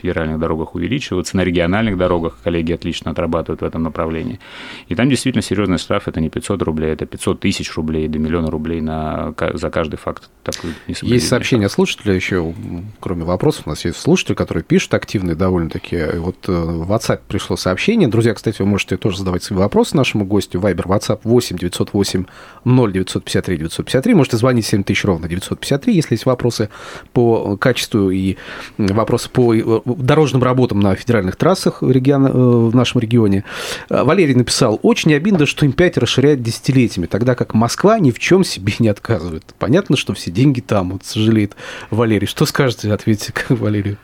федеральных 0.00 0.40
дорогах 0.40 0.74
увеличиваться, 0.74 1.36
на 1.36 1.44
региональных 1.44 1.96
дорогах 1.96 2.38
коллеги 2.42 2.72
отлично 2.72 3.12
отрабатывают 3.12 3.60
в 3.60 3.64
этом 3.64 3.82
направлении. 3.82 4.40
И 4.88 4.94
там 4.94 5.08
действительно 5.08 5.42
серьезно 5.42 5.67
серьезный 5.68 5.78
штраф– 5.78 6.02
это 6.08 6.20
не 6.20 6.30
500 6.30 6.62
рублей, 6.62 6.92
это 6.92 7.06
500 7.06 7.40
тысяч 7.40 7.74
рублей 7.76 8.08
до 8.08 8.18
миллиона 8.18 8.50
рублей 8.50 8.80
на, 8.80 9.34
за 9.54 9.70
каждый 9.70 9.96
факт. 9.96 10.30
Такой 10.42 10.72
есть 10.86 11.28
сообщение 11.28 11.68
слушателя 11.68 12.14
еще, 12.14 12.54
кроме 13.00 13.24
вопросов, 13.24 13.66
у 13.66 13.70
нас 13.70 13.84
есть 13.84 13.98
слушатели, 14.00 14.34
которые 14.34 14.64
пишут 14.64 14.94
активные 14.94 15.34
довольно-таки. 15.34 15.98
Вот 16.16 16.48
э, 16.48 16.52
в 16.52 16.90
WhatsApp 16.90 17.20
пришло 17.28 17.56
сообщение. 17.56 18.08
Друзья, 18.08 18.34
кстати, 18.34 18.62
вы 18.62 18.68
можете 18.68 18.96
тоже 18.96 19.18
задавать 19.18 19.42
свои 19.42 19.58
вопросы 19.58 19.96
нашему 19.96 20.24
гостю. 20.24 20.60
Вайбер, 20.60 20.86
WhatsApp 20.86 21.20
8 21.24 21.58
908 21.58 22.24
0 22.64 22.92
953 22.92 23.56
953. 23.56 24.14
Можете 24.14 24.36
звонить 24.36 24.66
7000 24.66 25.04
ровно 25.04 25.28
953, 25.28 25.94
если 25.94 26.14
есть 26.14 26.26
вопросы 26.26 26.70
по 27.12 27.56
качеству 27.56 28.10
и 28.10 28.36
вопросы 28.78 29.28
по 29.30 29.54
э, 29.54 29.80
дорожным 29.84 30.42
работам 30.42 30.80
на 30.80 30.94
федеральных 30.94 31.36
трассах 31.36 31.82
региона, 31.82 32.28
э, 32.28 32.30
в 32.32 32.74
нашем 32.74 33.00
регионе. 33.00 33.44
Валерий 33.90 34.34
написал, 34.34 34.78
очень 34.82 35.12
обидно, 35.14 35.46
что 35.48 35.66
М5 35.66 36.00
расширяет 36.00 36.42
десятилетиями, 36.42 37.06
тогда 37.06 37.34
как 37.34 37.54
Москва 37.54 37.98
ни 37.98 38.10
в 38.10 38.18
чем 38.18 38.44
себе 38.44 38.72
не 38.78 38.88
отказывает. 38.88 39.44
Понятно, 39.58 39.96
что 39.96 40.14
все 40.14 40.30
деньги 40.30 40.60
там, 40.60 40.90
вот 40.92 41.04
сожалеет 41.04 41.56
Валерий. 41.90 42.26
Что 42.26 42.46
скажете, 42.46 42.92
ответьте 42.92 43.32
Валерию? 43.48 43.98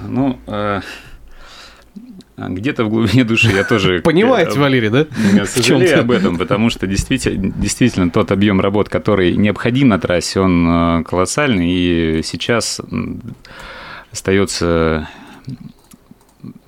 Ну, 0.00 0.38
э, 0.46 0.80
где-то 2.36 2.84
в 2.84 2.90
глубине 2.90 3.24
души 3.24 3.50
я 3.50 3.64
тоже... 3.64 4.00
Понимаете, 4.00 4.58
Валерий, 4.58 4.90
да? 4.90 5.06
Сожалею 5.46 6.00
об 6.00 6.10
этом, 6.10 6.36
потому 6.36 6.70
что 6.70 6.86
действительно, 6.86 7.52
действительно 7.56 8.10
тот 8.10 8.30
объем 8.30 8.60
работ, 8.60 8.88
который 8.88 9.34
необходим 9.36 9.88
на 9.88 9.98
трассе, 9.98 10.40
он 10.40 10.68
э, 10.68 11.04
колоссальный, 11.04 11.70
и 11.70 12.20
сейчас 12.22 12.80
остается 14.12 15.08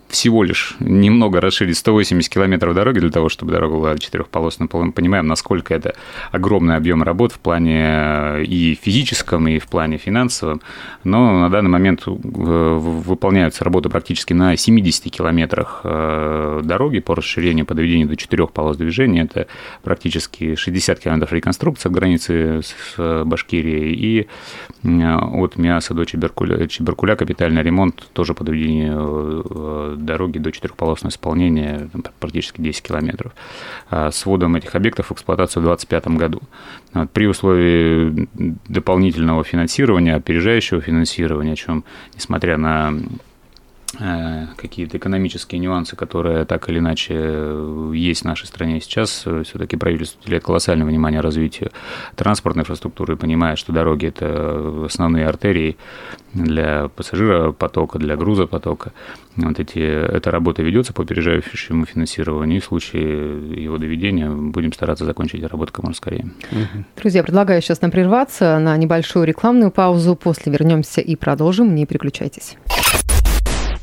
всего 0.09 0.43
лишь 0.43 0.75
немного 0.81 1.41
расширить 1.41 1.77
180 1.77 2.33
километров 2.33 2.75
дороги 2.75 2.99
для 2.99 3.11
того, 3.11 3.29
чтобы 3.29 3.53
дорога 3.53 3.75
была 3.77 3.99
четырехполосной. 3.99 4.69
Мы 4.73 4.93
понимаем, 4.93 5.27
насколько 5.27 5.75
это 5.75 5.95
огромный 6.33 6.77
объем 6.77 7.03
работ 7.03 7.33
в 7.33 7.39
плане 7.39 7.85
э, 7.85 8.45
и 8.45 8.75
физическом, 8.75 9.49
и 9.49 9.59
в 9.59 9.67
плане 9.67 9.99
финансовом. 9.99 10.61
Но 11.05 11.41
на 11.41 11.51
данный 11.51 11.71
момент 11.71 12.05
э, 12.07 12.11
выполняются 12.11 13.65
работы 13.65 13.89
практически 13.91 14.33
на 14.33 14.57
70 14.57 15.13
километрах 15.13 15.83
э, 15.85 16.63
дороги 16.65 17.01
по 17.01 17.15
расширению, 17.15 17.67
по 17.67 17.75
доведению 17.75 18.09
до 18.09 18.17
четырех 18.17 18.53
полос 18.53 18.77
движения. 18.77 19.23
Это 19.23 19.47
практически 19.83 20.55
60 20.55 20.99
километров 21.01 21.33
реконструкции 21.33 21.89
от 21.89 21.95
границы 21.95 22.63
с 22.63 23.25
Башкирией 23.25 23.93
и 23.95 24.29
от 24.83 25.57
Миаса 25.57 25.93
до 25.95 26.05
Чеберкуля, 26.05 26.67
Чеберкуля 26.67 27.17
капитальный 27.17 27.63
ремонт 27.63 28.09
тоже 28.13 28.33
по 28.35 28.45
доведению 28.45 29.98
дороги 30.05 30.39
до 30.39 30.53
четырехполосного 30.53 31.11
исполнения 31.11 31.89
практически 32.21 32.61
10 32.61 32.83
километров. 32.83 33.33
А 33.91 34.11
с 34.11 34.25
вводом 34.27 34.57
этих 34.57 34.75
объектов 34.75 35.09
в 35.09 35.13
эксплуатацию 35.13 35.63
в 35.63 35.67
2025 35.67 36.19
году. 36.19 36.43
При 37.13 37.27
условии 37.27 38.29
дополнительного 38.69 39.45
финансирования, 39.45 40.15
опережающего 40.15 40.81
финансирования, 40.81 41.53
о 41.53 41.57
чем, 41.57 41.85
несмотря 42.15 42.57
на 42.57 42.95
какие-то 43.97 44.99
экономические 44.99 45.61
нюансы, 45.61 45.97
которые 45.97 46.45
так 46.45 46.69
или 46.69 46.79
иначе 46.79 47.15
э, 47.17 47.93
есть 47.95 48.21
в 48.21 48.25
нашей 48.27 48.47
стране 48.47 48.81
сейчас, 48.83 49.23
э, 49.25 49.43
все-таки 49.45 49.77
правительство 49.77 50.21
уделяет 50.23 50.45
колоссальное 50.45 50.87
внимание 50.87 51.21
развитию 51.21 51.71
транспортной 52.15 52.63
инфраструктуры, 52.63 53.17
понимая, 53.17 53.57
что 53.57 53.73
дороги– 53.73 54.07
это 54.09 54.85
основные 54.85 55.27
артерии 55.27 55.79
для 56.35 56.89
пассажиропотока, 56.89 57.99
для 57.99 58.17
грузопотока. 58.17 58.93
Вот 59.37 59.59
эти, 59.59 59.79
эта 59.79 60.31
работа 60.31 60.63
ведется 60.63 60.93
по 60.93 61.03
опережающему 61.03 61.87
финансированию, 61.87 62.59
и 62.59 62.61
в 62.61 62.65
случае 62.65 63.63
его 63.65 63.79
доведения 63.79 64.29
будем 64.29 64.73
стараться 64.75 65.07
закончить 65.07 65.43
работу 65.43 65.73
как 65.73 65.85
можно 65.85 65.97
скорее. 65.97 66.31
Друзья, 66.97 67.23
предлагаю 67.23 67.63
сейчас 67.63 67.81
нам 67.81 67.91
прерваться 67.91 68.59
на 68.59 68.77
небольшую 68.77 69.25
рекламную 69.25 69.71
паузу. 69.71 70.15
После 70.15 70.53
вернемся 70.53 71.01
и 71.01 71.17
продолжим. 71.17 71.75
Не 71.75 71.87
переключайтесь. 71.87 72.57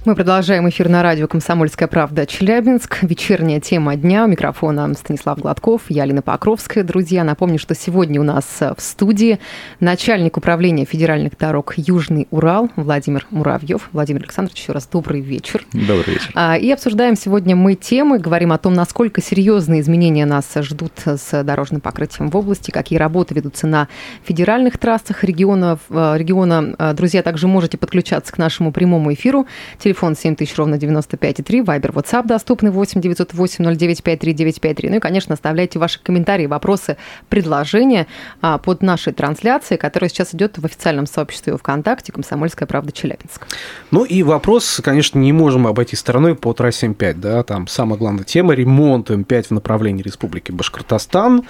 Мы 0.06 0.14
продолжаем 0.14 0.70
эфир 0.70 0.88
на 0.88 1.02
радио 1.02 1.28
«Комсомольская 1.28 1.88
правда» 1.88 2.28
Челябинск. 2.28 3.00
Вечерняя 3.02 3.60
тема 3.60 3.96
дня. 3.96 4.26
У 4.26 4.28
микрофона 4.28 4.94
Станислав 4.94 5.40
Гладков, 5.40 5.82
я 5.90 6.04
Алина 6.04 6.22
Покровская. 6.22 6.84
Друзья, 6.84 7.24
напомню, 7.24 7.58
что 7.58 7.74
сегодня 7.74 8.22
у 8.22 8.24
нас 8.24 8.46
в 8.60 8.80
студии 8.80 9.40
начальник 9.80 10.38
управления 10.38 10.86
федеральных 10.86 11.36
дорог 11.40 11.74
Южный 11.78 12.28
Урал 12.30 12.70
Владимир 12.76 13.26
Муравьев. 13.32 13.90
Владимир 13.94 14.22
Александрович, 14.22 14.62
еще 14.62 14.74
раз 14.74 14.86
добрый 14.86 15.22
вечер. 15.22 15.66
Добрый 15.74 16.14
вечер. 16.14 16.30
А, 16.36 16.56
и 16.56 16.70
обсуждаем 16.70 17.16
сегодня 17.16 17.56
мы 17.56 17.74
темы, 17.74 18.20
говорим 18.20 18.52
о 18.52 18.60
том, 18.60 18.76
насколько 18.76 19.24
серьезные 19.24 19.82
изменения 19.82 20.28
нас 20.28 20.54
ждут 20.56 20.94
с 21.04 21.44
дорожным 21.44 21.82
покрытием 21.82 22.30
в 22.30 22.38
области, 22.38 22.70
какие 22.70 23.00
работы 23.00 23.34
ведутся 23.34 23.66
на 23.66 23.88
федеральных 24.24 24.78
трассах 24.78 25.24
региона. 25.24 25.80
региона. 25.90 26.94
Друзья, 26.94 27.24
также 27.24 27.48
можете 27.48 27.80
подключаться 27.80 28.32
к 28.32 28.38
нашему 28.38 28.72
прямому 28.72 29.12
эфиру. 29.12 29.48
Телефон 29.80 29.95
Телефон 29.96 30.18
7000, 30.18 30.58
ровно 30.58 30.76
95,3. 30.76 31.64
Вайбер, 31.64 31.92
WhatsApp 31.92 32.28
доступны 32.28 32.70
8 32.70 33.00
908 33.00 33.64
09 33.78 34.04
53 34.04 34.34
953. 34.34 34.90
Ну 34.90 34.98
и, 34.98 35.00
конечно, 35.00 35.34
оставляйте 35.36 35.80
ваши 35.80 36.04
комментарии, 36.04 36.48
вопросы, 36.48 36.98
предложения 37.30 38.06
а, 38.42 38.58
под 38.58 38.82
нашей 38.82 39.14
трансляцией, 39.14 39.80
которая 39.80 40.10
сейчас 40.10 40.36
идет 40.36 40.58
в 40.58 40.66
официальном 40.66 41.06
сообществе 41.06 41.56
ВКонтакте 41.56 42.12
«Комсомольская 42.12 42.68
правда 42.68 42.92
Челябинск». 42.92 43.48
Ну 43.92 44.04
и 44.04 44.22
вопрос, 44.22 44.82
конечно, 44.84 45.18
не 45.18 45.32
можем 45.32 45.66
обойти 45.66 45.96
стороной 45.96 46.36
по 46.36 46.52
трассе 46.52 46.88
М5. 46.88 47.14
Да? 47.14 47.44
Там 47.44 47.70
самая 47.70 47.98
главная 47.98 48.26
тема– 48.26 48.54
ремонт 48.56 49.12
М5 49.12 49.44
в 49.44 49.52
направлении 49.52 50.04
Республики 50.04 50.52
Башкортостан. 50.52 51.44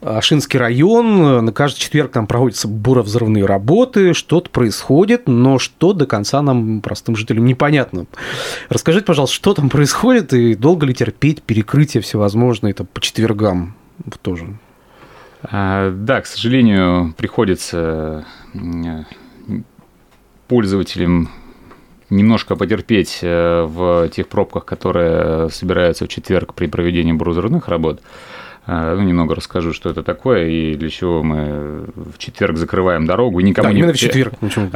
Ашинский 0.00 0.58
район. 0.58 1.44
На 1.44 1.52
каждый 1.52 1.80
четверг 1.80 2.12
там 2.12 2.26
проводятся 2.26 2.68
буровзрывные 2.68 3.44
работы. 3.44 4.14
Что-то 4.14 4.48
происходит, 4.48 5.28
но 5.28 5.58
что 5.58 5.92
до 5.92 6.06
конца 6.06 6.40
нам, 6.40 6.80
простым 6.80 7.16
жителям, 7.16 7.44
непонятно 7.44 7.81
непонятно. 7.90 8.06
Расскажите, 8.68 9.04
пожалуйста, 9.04 9.34
что 9.34 9.54
там 9.54 9.68
происходит 9.68 10.32
и 10.32 10.54
долго 10.54 10.86
ли 10.86 10.94
терпеть 10.94 11.42
перекрытия 11.42 12.00
всевозможные 12.00 12.74
там, 12.74 12.86
по 12.86 13.00
четвергам 13.00 13.74
тоже? 14.22 14.56
А, 15.42 15.90
да, 15.90 16.20
к 16.20 16.26
сожалению, 16.26 17.14
приходится 17.16 18.24
пользователям 20.48 21.30
немножко 22.10 22.56
потерпеть 22.56 23.20
э, 23.22 23.62
в 23.62 24.08
тех 24.10 24.28
пробках, 24.28 24.66
которые 24.66 25.48
собираются 25.48 26.04
в 26.04 26.08
четверг 26.08 26.52
при 26.52 26.66
проведении 26.66 27.12
брузерных 27.12 27.68
работ. 27.68 28.02
А, 28.64 28.94
ну, 28.94 29.02
немного 29.02 29.34
расскажу, 29.34 29.72
что 29.72 29.90
это 29.90 30.04
такое 30.04 30.46
и 30.46 30.74
для 30.76 30.88
чего 30.88 31.22
мы 31.22 31.86
в 31.96 32.18
четверг 32.18 32.56
закрываем 32.56 33.06
дорогу. 33.06 33.40
И 33.40 33.42
никому 33.42 33.68
да, 33.68 33.72
не... 33.72 33.80
именно 33.80 33.92
в 33.92 33.96
четверг. 33.96 34.34
Почему? 34.38 34.70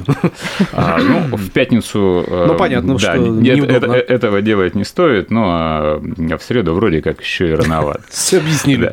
А, 0.73 0.99
ну, 0.99 1.37
в 1.37 1.51
пятницу... 1.51 2.25
Э, 2.27 2.47
ну, 2.49 2.57
понятно, 2.57 2.95
да, 2.95 2.99
что 2.99 3.17
нет, 3.19 3.63
это, 3.71 3.93
этого 3.93 4.43
делать 4.43 4.75
не 4.75 4.83
стоит, 4.83 5.31
но 5.31 5.45
а 5.47 6.01
в 6.01 6.43
среду 6.43 6.75
вроде 6.75 7.01
как 7.01 7.21
еще 7.21 7.51
и 7.51 7.53
рановато. 7.53 8.03
Все 8.11 8.39
объяснили. 8.39 8.93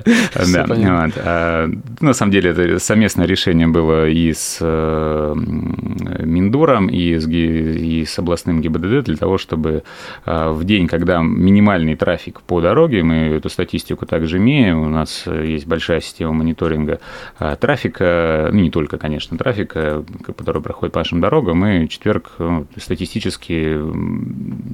Да, 0.53 0.67
да. 0.67 1.09
А, 1.17 1.69
на 1.99 2.13
самом 2.13 2.31
деле 2.31 2.51
это 2.51 2.77
совместное 2.77 3.25
решение 3.25 3.67
было 3.67 4.07
и 4.07 4.31
с 4.31 4.59
э, 4.61 5.33
Миндором, 5.35 6.87
и 6.87 7.17
с, 7.17 7.27
и 7.27 8.05
с 8.05 8.19
областным 8.19 8.61
ГИБДД 8.61 9.05
для 9.05 9.17
того, 9.17 9.39
чтобы 9.39 9.83
в 10.25 10.63
день, 10.63 10.87
когда 10.87 11.19
минимальный 11.21 11.95
трафик 11.95 12.41
по 12.41 12.61
дороге, 12.61 13.01
мы 13.01 13.15
эту 13.37 13.49
статистику 13.49 14.05
также 14.05 14.37
имеем, 14.37 14.82
у 14.87 14.89
нас 14.89 15.23
э, 15.25 15.45
есть 15.47 15.67
большая 15.67 16.01
система 16.01 16.33
мониторинга 16.33 16.99
э, 17.39 17.55
трафика, 17.59 18.49
ну, 18.51 18.59
не 18.59 18.69
только, 18.69 18.97
конечно, 18.97 19.37
трафика, 19.37 20.03
который 20.25 20.61
проходит 20.61 20.93
по 20.93 20.99
нашим 20.99 21.21
дорогам, 21.21 21.57
Мы 21.57 21.87
четверг 21.87 22.31
ну, 22.39 22.65
статистически 22.77 23.79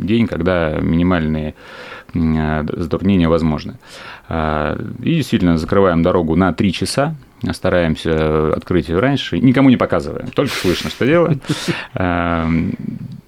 день, 0.06 0.28
когда 0.28 0.78
минимальные 0.80 1.56
затруднения 2.14 3.28
возможны. 3.28 3.78
И 4.30 5.16
действительно 5.16 5.60
закрываем 5.60 6.02
дорогу 6.02 6.36
на 6.36 6.54
3 6.54 6.74
часа, 6.74 7.16
стараемся 7.52 8.54
открыть 8.54 8.90
ее 8.90 9.00
раньше, 9.00 9.40
никому 9.40 9.70
не 9.70 9.78
показываем, 9.78 10.28
только 10.28 10.54
слышно, 10.54 10.90
что 10.90 11.06
делаем. 11.06 11.42
Эм, 11.94 12.74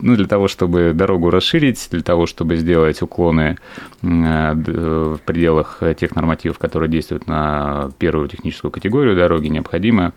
ну, 0.01 0.15
для 0.15 0.25
того, 0.25 0.47
чтобы 0.47 0.93
дорогу 0.93 1.29
расширить, 1.29 1.87
для 1.91 2.01
того, 2.01 2.25
чтобы 2.25 2.55
сделать 2.57 3.01
уклоны 3.01 3.57
э, 4.01 4.53
в 4.53 5.19
пределах 5.25 5.81
тех 5.97 6.15
нормативов, 6.15 6.57
которые 6.57 6.89
действуют 6.89 7.27
на 7.27 7.91
первую 7.99 8.27
техническую 8.27 8.71
категорию 8.71 9.15
дороги, 9.15 9.47
необходимо 9.47 10.13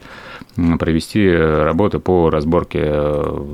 провести 0.79 1.31
работы 1.31 1.99
по 1.99 2.31
разборке 2.31 2.81
э, 2.83 3.47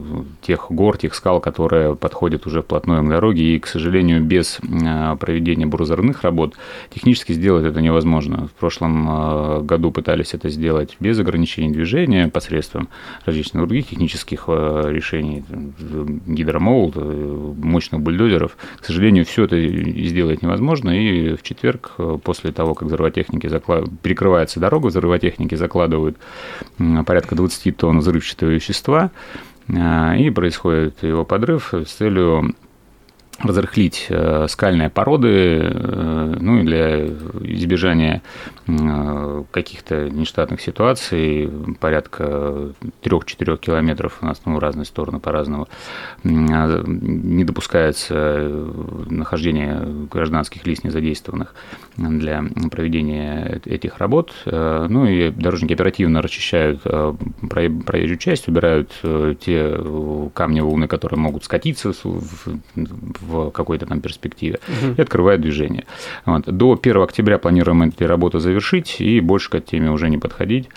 тех 0.42 0.66
гор, 0.70 0.99
тех 0.99 1.14
скал, 1.14 1.40
которые 1.40 1.97
подходят 1.97 2.47
уже 2.47 2.62
вплотную 2.62 3.02
к 3.02 3.09
дороге. 3.09 3.56
И, 3.56 3.59
к 3.59 3.66
сожалению, 3.66 4.23
без 4.23 4.61
э, 4.61 5.16
проведения 5.18 5.66
бурозорных 5.66 6.23
работ 6.23 6.54
технически 6.94 7.32
сделать 7.32 7.64
это 7.64 7.80
невозможно. 7.80 8.49
В 8.49 8.52
прошлом 8.52 9.66
году 9.66 9.90
пытались 9.90 10.30
это 10.35 10.49
сделать 10.49 10.97
без 11.01 11.19
ограничений 11.19 11.73
движения 11.73 12.29
посредством 12.29 12.89
различных 13.25 13.63
других 13.67 13.89
технических 13.89 14.49
решений, 14.49 15.45
гидромолот, 16.27 16.97
мощных 16.97 18.01
бульдозеров. 18.01 18.57
К 18.81 18.85
сожалению, 18.85 19.25
все 19.25 19.45
это 19.45 19.61
сделать 20.07 20.43
невозможно, 20.43 20.91
и 20.91 21.35
в 21.37 21.43
четверг, 21.43 21.93
после 22.23 22.53
того, 22.53 22.75
как 22.75 22.89
взрывотехники 22.89 23.47
заклад... 23.47 23.85
перекрывается 24.03 24.61
дорога, 24.61 24.89
взрывотехники 24.89 25.55
закладывают 25.55 26.17
порядка 27.07 27.35
20 27.35 27.77
тонн 27.77 27.99
взрывчатого 27.99 28.51
вещества, 28.51 29.11
и 29.69 30.31
происходит 30.35 31.03
его 31.03 31.25
подрыв 31.25 31.73
с 31.73 31.93
целью 31.93 32.55
разрыхлить 33.42 34.06
э, 34.09 34.47
скальные 34.49 34.90
породы, 34.90 35.61
э, 35.62 36.37
ну 36.40 36.59
и 36.59 36.62
для 36.62 37.06
избежания 37.06 38.23
э, 38.66 39.44
каких-то 39.50 40.11
нештатных 40.11 40.61
ситуаций, 40.61 41.50
порядка 41.80 42.73
3-4 43.02 43.59
километров 43.59 44.18
у 44.20 44.26
нас 44.26 44.42
ну, 44.44 44.56
в 44.56 44.59
разные 44.59 44.85
стороны 44.85 45.20
по-разному, 45.20 45.68
не 46.23 47.44
допускается 47.44 48.49
нахождение 49.09 50.06
гражданских 50.11 50.66
лиц 50.66 50.85
незадействованных 50.85 51.54
для 51.97 52.44
проведения 52.70 53.61
этих 53.64 53.99
работ. 53.99 54.32
Ну 54.44 55.06
и 55.06 55.30
дорожники 55.30 55.73
оперативно 55.73 56.23
расчищают 56.23 56.82
проезжую 56.82 58.18
часть, 58.18 58.49
убирают 58.49 58.92
те 59.40 59.80
камни 60.35 60.61
волны, 60.61 60.88
которые 60.88 61.18
могут 61.18 61.44
скатиться 61.44 61.92
в 61.92 63.30
в 63.31 63.51
какой-то 63.51 63.87
там 63.87 64.01
перспективе, 64.01 64.59
угу. 64.69 64.95
и 64.97 65.03
открывает 65.03 65.41
движение. 65.41 65.85
Вот. 66.27 66.45
До 66.47 66.79
1 66.81 67.03
октября 67.03 67.39
планируем 67.39 67.83
эти 67.83 68.05
работы 68.05 68.41
завершить 68.41 69.01
и 69.01 69.21
больше 69.21 69.51
к 69.51 69.55
этой 69.55 69.71
теме 69.71 69.91
уже 69.91 70.11
не 70.11 70.19
подходить, 70.19 70.69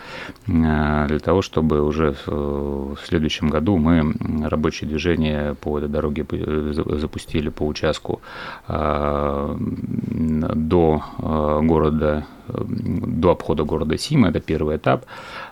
э, 0.48 1.08
для 1.08 1.20
того, 1.20 1.42
чтобы 1.42 1.82
уже 1.82 2.16
в 2.26 2.98
следующем 3.06 3.50
году 3.50 3.78
мы 3.78 4.14
рабочее 4.48 4.90
движение 4.90 5.56
по 5.56 5.78
этой 5.78 5.90
дороге 5.90 6.26
запустили 7.00 7.50
по 7.50 7.64
участку 7.66 8.22
э, 8.68 9.56
до 9.58 11.04
э, 11.20 11.60
города 11.64 12.26
до 12.48 13.32
обхода 13.32 13.64
города 13.64 13.98
Сима, 13.98 14.30
это 14.30 14.40
первый 14.40 14.78
этап. 14.78 15.06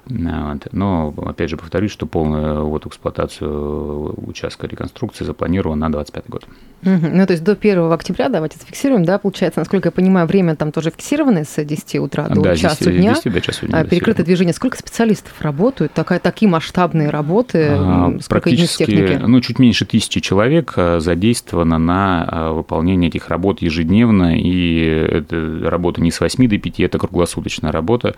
Но, 0.07 1.13
опять 1.25 1.49
же, 1.49 1.57
повторюсь, 1.57 1.91
что 1.91 2.05
полная 2.05 2.59
вот 2.59 2.85
эксплуатацию 2.85 4.13
участка 4.27 4.67
реконструкции 4.67 5.23
запланирована 5.23 5.87
на 5.87 5.91
2025 5.91 6.29
год. 6.29 6.45
Ну, 6.83 7.25
то 7.27 7.33
есть 7.33 7.43
до 7.43 7.51
1 7.51 7.91
октября, 7.91 8.29
давайте 8.29 8.57
зафиксируем, 8.57 9.05
да, 9.05 9.19
получается, 9.19 9.59
насколько 9.59 9.89
я 9.89 9.91
понимаю, 9.91 10.27
время 10.27 10.55
там 10.55 10.71
тоже 10.71 10.89
фиксировано 10.89 11.43
с 11.43 11.63
10 11.63 11.99
утра 11.99 12.27
до 12.27 12.41
да, 12.41 12.55
часу 12.55 12.85
10, 12.85 12.97
дня. 12.97 13.13
10 13.13 13.33
до 13.33 13.41
часу 13.41 13.67
дня. 13.67 13.79
А, 13.79 13.83
перекрытое 13.83 14.25
движение. 14.25 14.53
Сколько 14.53 14.77
специалистов 14.77 15.33
работают? 15.41 15.93
Такая, 15.93 16.19
такие 16.19 16.49
масштабные 16.49 17.09
работы? 17.09 17.67
А, 17.69 18.17
практически, 18.27 19.19
ну, 19.21 19.41
чуть 19.41 19.59
меньше 19.59 19.85
тысячи 19.85 20.19
человек 20.21 20.73
а, 20.75 20.99
задействовано 20.99 21.77
на 21.77 22.51
выполнение 22.51 23.09
этих 23.09 23.29
работ 23.29 23.61
ежедневно, 23.61 24.35
и 24.35 24.79
это 24.83 25.59
работа 25.63 26.01
не 26.01 26.11
с 26.11 26.19
8 26.19 26.47
до 26.47 26.57
5, 26.57 26.80
это 26.83 26.97
круглосуточная 26.97 27.71
работа, 27.71 28.15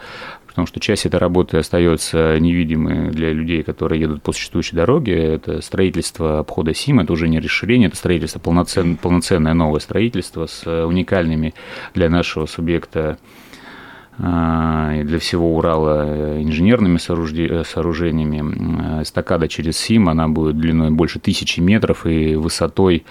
потому 0.47 0.67
что 0.67 0.79
часть 0.79 1.05
этой 1.05 1.19
работы 1.19 1.57
остается 1.57 2.39
невидимой 2.39 3.09
для 3.11 3.31
людей, 3.31 3.63
которые 3.63 4.01
едут 4.01 4.23
по 4.23 4.31
существующей 4.31 4.75
дороге. 4.75 5.15
Это 5.15 5.61
строительство 5.61 6.39
обхода 6.39 6.73
СИМ, 6.73 6.99
это 6.99 7.13
уже 7.13 7.27
не 7.27 7.39
расширение, 7.39 7.87
это 7.87 7.97
строительство 7.97 8.39
полноцен, 8.39 8.97
полноценное 8.97 9.53
новое 9.53 9.79
строительство 9.79 10.45
с 10.45 10.65
уникальными 10.85 11.53
для 11.93 12.09
нашего 12.09 12.45
субъекта 12.45 13.17
и 14.19 15.03
для 15.03 15.19
всего 15.19 15.55
Урала 15.55 16.41
инженерными 16.41 16.97
сооружениями. 16.97 19.01
Эстакада 19.01 19.47
через 19.47 19.77
СИМ, 19.77 20.09
она 20.09 20.27
будет 20.27 20.57
длиной 20.57 20.91
больше 20.91 21.19
тысячи 21.19 21.59
метров 21.59 22.05
и 22.05 22.35
высотой 22.35 23.05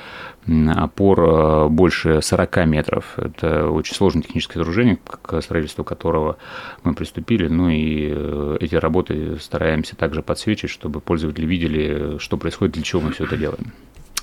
опор 0.75 1.21
э, 1.21 1.69
больше 1.69 2.21
40 2.21 2.67
метров. 2.67 3.17
Это 3.17 3.69
очень 3.69 3.95
сложное 3.95 4.23
техническое 4.23 4.55
сооружение, 4.55 4.99
к 5.05 5.41
строительству 5.41 5.85
которого 5.85 6.37
мы 6.83 6.95
приступили. 6.95 7.47
Ну 7.47 7.69
и 7.69 8.13
э, 8.13 8.57
эти 8.61 8.75
работы 8.75 9.39
стараемся 9.41 9.97
также 9.97 10.23
подсвечивать, 10.23 10.73
чтобы 10.73 11.01
пользователи 11.01 11.47
видели, 11.47 12.19
что 12.19 12.37
происходит, 12.37 12.75
для 12.75 12.83
чего 12.83 13.03
мы 13.03 13.13
все 13.13 13.25
это 13.25 13.37
делаем. 13.37 13.73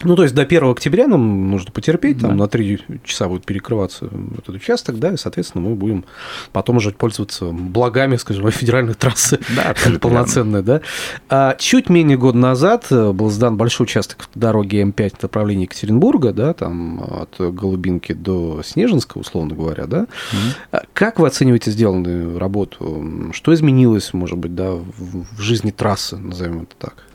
Ну, 0.04 0.16
то 0.16 0.24
есть 0.24 0.34
до 0.34 0.44
1 0.44 0.64
октября 0.72 1.08
нам 1.08 1.52
нужно 1.52 1.72
потерпеть, 1.72 2.22
там 2.22 2.32
да. 2.32 2.36
на 2.36 2.48
3 2.48 2.80
часа 3.04 3.28
будет 3.28 3.46
перекрываться 3.46 4.10
этот 4.38 4.56
участок, 4.56 4.98
да, 5.00 5.12
и, 5.12 5.18
соответственно, 5.18 5.68
мы 5.68 5.76
будем 5.76 6.06
потом 6.54 6.78
уже 6.78 6.92
пользоваться 6.92 7.46
благами, 7.46 8.16
скажем, 8.16 8.50
федеральной 8.52 8.94
трассы 8.94 9.40
да, 9.56 9.76
полноценной, 10.02 10.64
да. 10.64 10.82
А 11.30 11.56
чуть 11.56 11.90
менее 11.90 12.18
года 12.18 12.38
назад 12.38 12.88
э, 12.92 13.12
был 13.12 13.30
сдан 13.30 13.58
большой 13.58 13.86
участок 13.86 14.30
дороги 14.36 14.82
М5 14.82 15.18
в 15.20 15.24
направлении 15.24 15.64
Екатеринбурга, 15.64 16.32
да, 16.32 16.54
там 16.54 17.04
от 17.04 17.36
Голубинки 17.38 18.14
до 18.14 18.62
Снежинска, 18.64 19.18
условно 19.18 19.56
говоря, 19.56 19.86
да. 19.86 20.08
Mm-hmm. 20.32 20.88
Как 20.94 21.20
вы 21.20 21.28
оцениваете 21.28 21.72
сделанную 21.72 22.40
работу? 22.40 23.32
Что 23.34 23.54
изменилось, 23.54 24.14
может 24.14 24.38
быть, 24.38 24.56
да, 24.56 24.72
в 24.72 25.42
жизни 25.42 25.72
трассы, 25.72 26.18
назовем 26.18 26.64
это 26.64 26.76
так? 26.78 27.09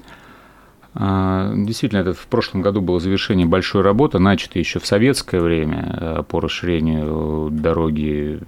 А, 0.97 1.53
действительно, 1.55 2.01
это 2.01 2.15
в 2.15 2.27
прошлом 2.27 2.63
году 2.63 2.81
было 2.81 3.01
завершение 3.01 3.47
большой 3.47 3.83
работы, 3.83 4.21
начатой 4.21 4.61
еще 4.61 4.79
в 4.79 4.87
советское 4.87 5.41
время 5.41 5.99
э, 6.01 6.23
по 6.29 6.41
расширению 6.41 7.49
дороги 7.51 8.41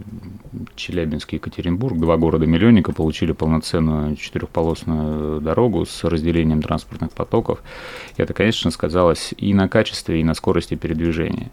Челябинск-Екатеринбург. 0.76 1.98
Два 1.98 2.16
города-миллионника 2.16 2.92
получили 2.92 3.32
полноценную 3.32 4.14
четырехполосную 4.14 5.40
дорогу 5.40 5.86
с 5.86 6.04
разделением 6.04 6.62
транспортных 6.62 7.10
потоков. 7.10 7.62
И 8.16 8.22
это, 8.22 8.32
конечно, 8.32 8.70
сказалось 8.70 9.34
и 9.36 9.52
на 9.52 9.68
качестве, 9.68 10.20
и 10.20 10.24
на 10.24 10.34
скорости 10.34 10.76
передвижения. 10.76 11.50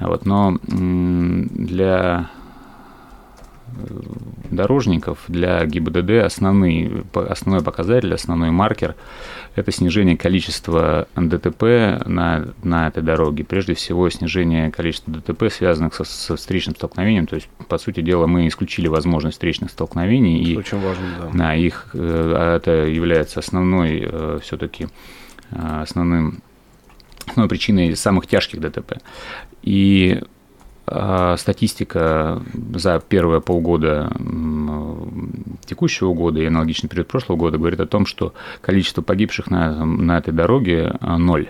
Вот, 0.00 0.26
но 0.26 0.58
для 0.64 2.30
дорожников 4.50 5.18
для 5.28 5.64
ГИБДД 5.64 6.24
основный, 6.24 7.04
основной 7.12 7.62
показатель, 7.62 8.14
основной 8.14 8.50
маркер– 8.50 8.94
это 9.54 9.70
снижение 9.70 10.16
количества 10.16 11.06
ДТП 11.14 11.62
на, 12.06 12.48
на 12.62 12.88
этой 12.88 13.02
дороге. 13.02 13.44
Прежде 13.44 13.74
всего, 13.74 14.10
снижение 14.10 14.70
количества 14.70 15.14
ДТП, 15.14 15.44
связанных 15.50 15.94
со, 15.94 16.04
со 16.04 16.36
встречным 16.36 16.74
столкновением. 16.74 17.26
То 17.26 17.36
есть, 17.36 17.48
по 17.68 17.78
сути 17.78 18.00
дела, 18.00 18.26
мы 18.26 18.48
исключили 18.48 18.88
возможность 18.88 19.36
встречных 19.36 19.70
столкновений. 19.70 20.40
Это 20.42 20.50
и, 20.50 20.56
очень 20.56 20.80
важно, 20.80 21.04
да. 21.20 21.30
Да, 21.32 21.54
их, 21.54 21.90
э, 21.94 21.98
а 22.36 22.56
это 22.56 22.86
является 22.86 23.40
основной 23.40 24.02
э, 24.04 24.38
все-таки 24.42 24.88
э, 25.50 25.82
основным 25.82 26.42
основной 27.26 27.48
причиной 27.48 27.96
самых 27.96 28.26
тяжких 28.26 28.60
ДТП. 28.60 28.98
И 29.62 30.20
статистика 31.38 32.42
за 32.74 33.00
первые 33.00 33.40
полгода 33.40 34.12
текущего 35.64 36.12
года 36.12 36.40
и 36.40 36.46
аналогичный 36.46 36.90
период 36.90 37.08
прошлого 37.08 37.38
года 37.38 37.58
говорит 37.58 37.80
о 37.80 37.86
том, 37.86 38.06
что 38.06 38.34
количество 38.60 39.02
погибших 39.02 39.50
на, 39.50 39.84
на 39.84 40.18
этой 40.18 40.32
дороге 40.32 40.94
ноль. 41.00 41.48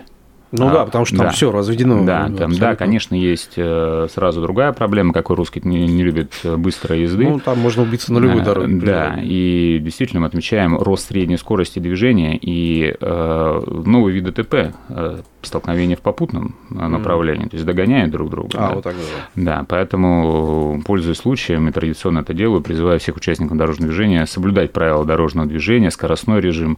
Ну 0.57 0.67
а, 0.67 0.71
да, 0.71 0.85
потому 0.85 1.05
что 1.05 1.17
там 1.17 1.27
да. 1.27 1.31
все 1.31 1.51
разведено. 1.51 2.05
Да, 2.05 2.29
там, 2.29 2.53
да, 2.53 2.75
конечно, 2.75 3.15
есть 3.15 3.53
э, 3.57 4.07
сразу 4.13 4.41
другая 4.41 4.71
проблема, 4.73 5.11
какой 5.11 5.35
русский 5.35 5.61
не, 5.63 5.87
не 5.87 6.03
любит 6.03 6.33
э, 6.43 6.55
быстрой 6.55 7.01
езды. 7.01 7.27
Ну, 7.27 7.39
там 7.39 7.59
можно 7.59 7.83
убиться 7.83 8.13
на 8.13 8.19
любой 8.19 8.41
дороге. 8.41 8.79
Да, 8.85 9.19
и 9.21 9.79
действительно 9.81 10.21
мы 10.21 10.27
отмечаем 10.27 10.77
рост 10.77 11.07
средней 11.07 11.37
скорости 11.37 11.79
движения 11.79 12.37
и 12.37 12.95
э, 12.99 13.61
новый 13.85 14.13
вид 14.13 14.25
ДТП, 14.25 14.73
э, 14.89 15.21
столкновение 15.45 15.97
в 15.97 16.01
попутном 16.01 16.55
направлении, 16.69 17.45
mm. 17.45 17.49
то 17.49 17.55
есть 17.55 17.65
догоняют 17.65 18.11
друг 18.11 18.29
друга. 18.29 18.49
А, 18.55 18.69
да. 18.69 18.75
вот 18.75 18.83
так 18.83 18.95
да. 18.95 19.57
Да, 19.57 19.65
поэтому, 19.67 20.81
пользуясь 20.85 21.17
случаем, 21.17 21.67
и 21.67 21.71
традиционно 21.71 22.19
это 22.19 22.33
делаю, 22.33 22.61
призываю 22.61 22.99
всех 22.99 23.15
участников 23.15 23.57
дорожного 23.57 23.91
движения 23.91 24.25
соблюдать 24.25 24.71
правила 24.71 25.05
дорожного 25.05 25.47
движения, 25.47 25.91
скоростной 25.91 26.41
режим, 26.41 26.77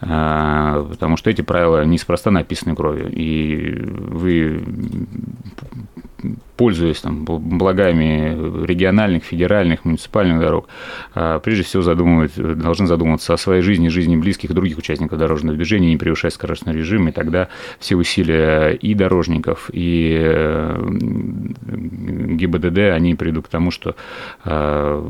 э, 0.00 0.86
потому 0.90 1.16
что 1.16 1.30
эти 1.30 1.42
правила 1.42 1.84
неспроста 1.84 2.30
написаны 2.30 2.74
кровью 2.76 3.10
и 3.12 3.74
вы 3.82 4.62
пользуясь 6.56 7.00
там, 7.00 7.24
благами 7.24 8.64
региональных, 8.64 9.24
федеральных, 9.24 9.84
муниципальных 9.84 10.40
дорог, 10.40 10.68
а, 11.14 11.38
прежде 11.38 11.64
всего 11.64 11.82
задумывать, 11.82 12.32
должны 12.36 12.86
задумываться 12.86 13.34
о 13.34 13.36
своей 13.36 13.62
жизни, 13.62 13.88
жизни 13.88 14.16
близких 14.16 14.50
и 14.50 14.54
других 14.54 14.78
участников 14.78 15.18
дорожного 15.18 15.56
движения, 15.56 15.88
не 15.88 15.96
превышать 15.96 16.34
скоростной 16.34 16.74
режим, 16.74 17.08
и 17.08 17.12
тогда 17.12 17.48
все 17.78 17.96
усилия 17.96 18.70
и 18.70 18.94
дорожников, 18.94 19.70
и 19.72 20.74
ГИБДД, 21.66 22.78
они 22.94 23.14
придут 23.14 23.46
к 23.46 23.48
тому, 23.48 23.70
что 23.70 23.96
а, 24.44 25.06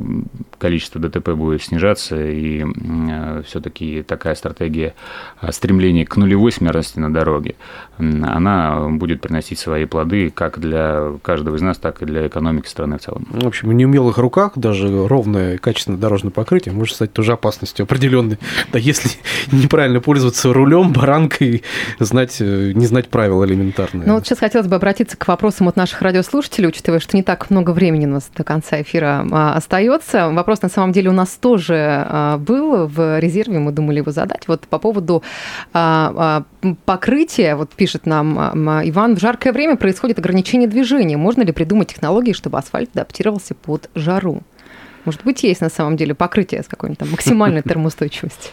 количество 0.59 1.00
ДТП 1.00 1.31
будет 1.31 1.62
снижаться, 1.62 2.16
и 2.24 2.64
э, 2.64 3.42
все-таки 3.46 4.02
такая 4.02 4.35
стратегия 4.35 4.94
стремления 5.50 6.07
к 6.07 6.16
нулевой 6.16 6.52
смертности 6.52 6.98
на 6.98 7.12
дороге, 7.12 7.57
она 7.98 8.88
будет 8.88 9.20
приносить 9.20 9.59
свои 9.59 9.85
плоды 9.85 10.31
как 10.31 10.59
для 10.59 11.12
каждого 11.33 11.57
из 11.57 11.62
нас, 11.62 11.79
так 11.79 12.03
и 12.03 12.05
для 12.05 12.27
экономики 12.27 12.68
страны 12.68 12.99
в 12.99 13.01
целом. 13.01 13.27
В 13.31 13.47
общем, 13.47 13.71
в 13.71 13.73
неумелых 13.73 14.18
руках 14.18 14.53
даже 14.57 15.09
ровное 15.09 15.57
качественное 15.57 15.99
дорожное 15.99 16.31
покрытие 16.31 16.75
может 16.75 16.97
стать 16.97 17.14
тоже 17.14 17.33
опасностью 17.33 17.85
определенной. 17.85 18.38
Да 18.71 18.79
если 18.79 19.11
неправильно 19.51 20.01
пользоваться 20.01 20.53
рулем, 20.53 20.92
баранкой, 20.92 21.62
знать, 21.99 22.37
э, 22.40 22.73
не 22.75 22.85
знать 22.85 23.09
правил 23.09 23.42
элементарные. 23.47 24.07
Ну 24.07 24.14
вот 24.14 24.27
сейчас 24.27 24.40
хотелось 24.40 24.66
бы 24.66 24.77
обратиться 24.77 25.16
к 25.16 25.27
вопросам 25.27 25.68
от 25.68 25.77
наших 25.77 26.03
радиослушателей, 26.03 26.68
учитывая, 26.68 27.01
что 27.01 27.16
не 27.16 27.23
так 27.23 27.49
много 27.49 27.71
времени 27.71 28.05
у 28.05 28.11
нас 28.11 28.31
до 28.37 28.45
конца 28.45 28.83
эфира 28.83 29.27
а, 29.33 29.55
остается. 29.55 30.29
Вопрос 30.29 30.61
на 30.61 30.68
самом 30.68 30.92
деле 30.92 31.09
у 31.09 31.14
нас 31.14 31.31
тоже 31.31 31.77
а, 31.79 32.37
был 32.37 32.87
в 32.88 33.21
резерве, 33.21 33.59
мы 33.59 33.73
думали 33.73 34.01
его 34.01 34.12
задать. 34.12 34.49
Вот 34.49 34.68
по 34.68 34.79
поводу 34.79 35.23
а, 35.73 36.45
покрытия, 36.85 37.57
вот 37.57 37.71
пишет 37.71 38.05
нам 38.05 38.38
Иван, 38.85 39.16
в 39.16 39.21
жаркое 39.21 39.55
время 39.55 39.77
происходит 39.77 40.18
ограничение 40.18 40.68
движения. 40.68 41.16
Можно 41.22 41.42
ли 41.42 41.52
придумать 41.52 41.88
технологии, 41.88 42.32
чтобы 42.32 42.58
асфальт 42.58 42.90
адаптировался 42.94 43.54
под 43.54 43.88
жару? 43.94 44.42
Может 45.04 45.24
быть, 45.24 45.42
есть 45.42 45.61
на 45.61 45.70
самом 45.70 45.96
деле 45.96 46.14
покрытие 46.14 46.62
с 46.62 46.66
какой-нибудь 46.66 46.98
там 46.98 47.11
максимальной 47.11 47.62
термоустойчивостью? 47.68 48.50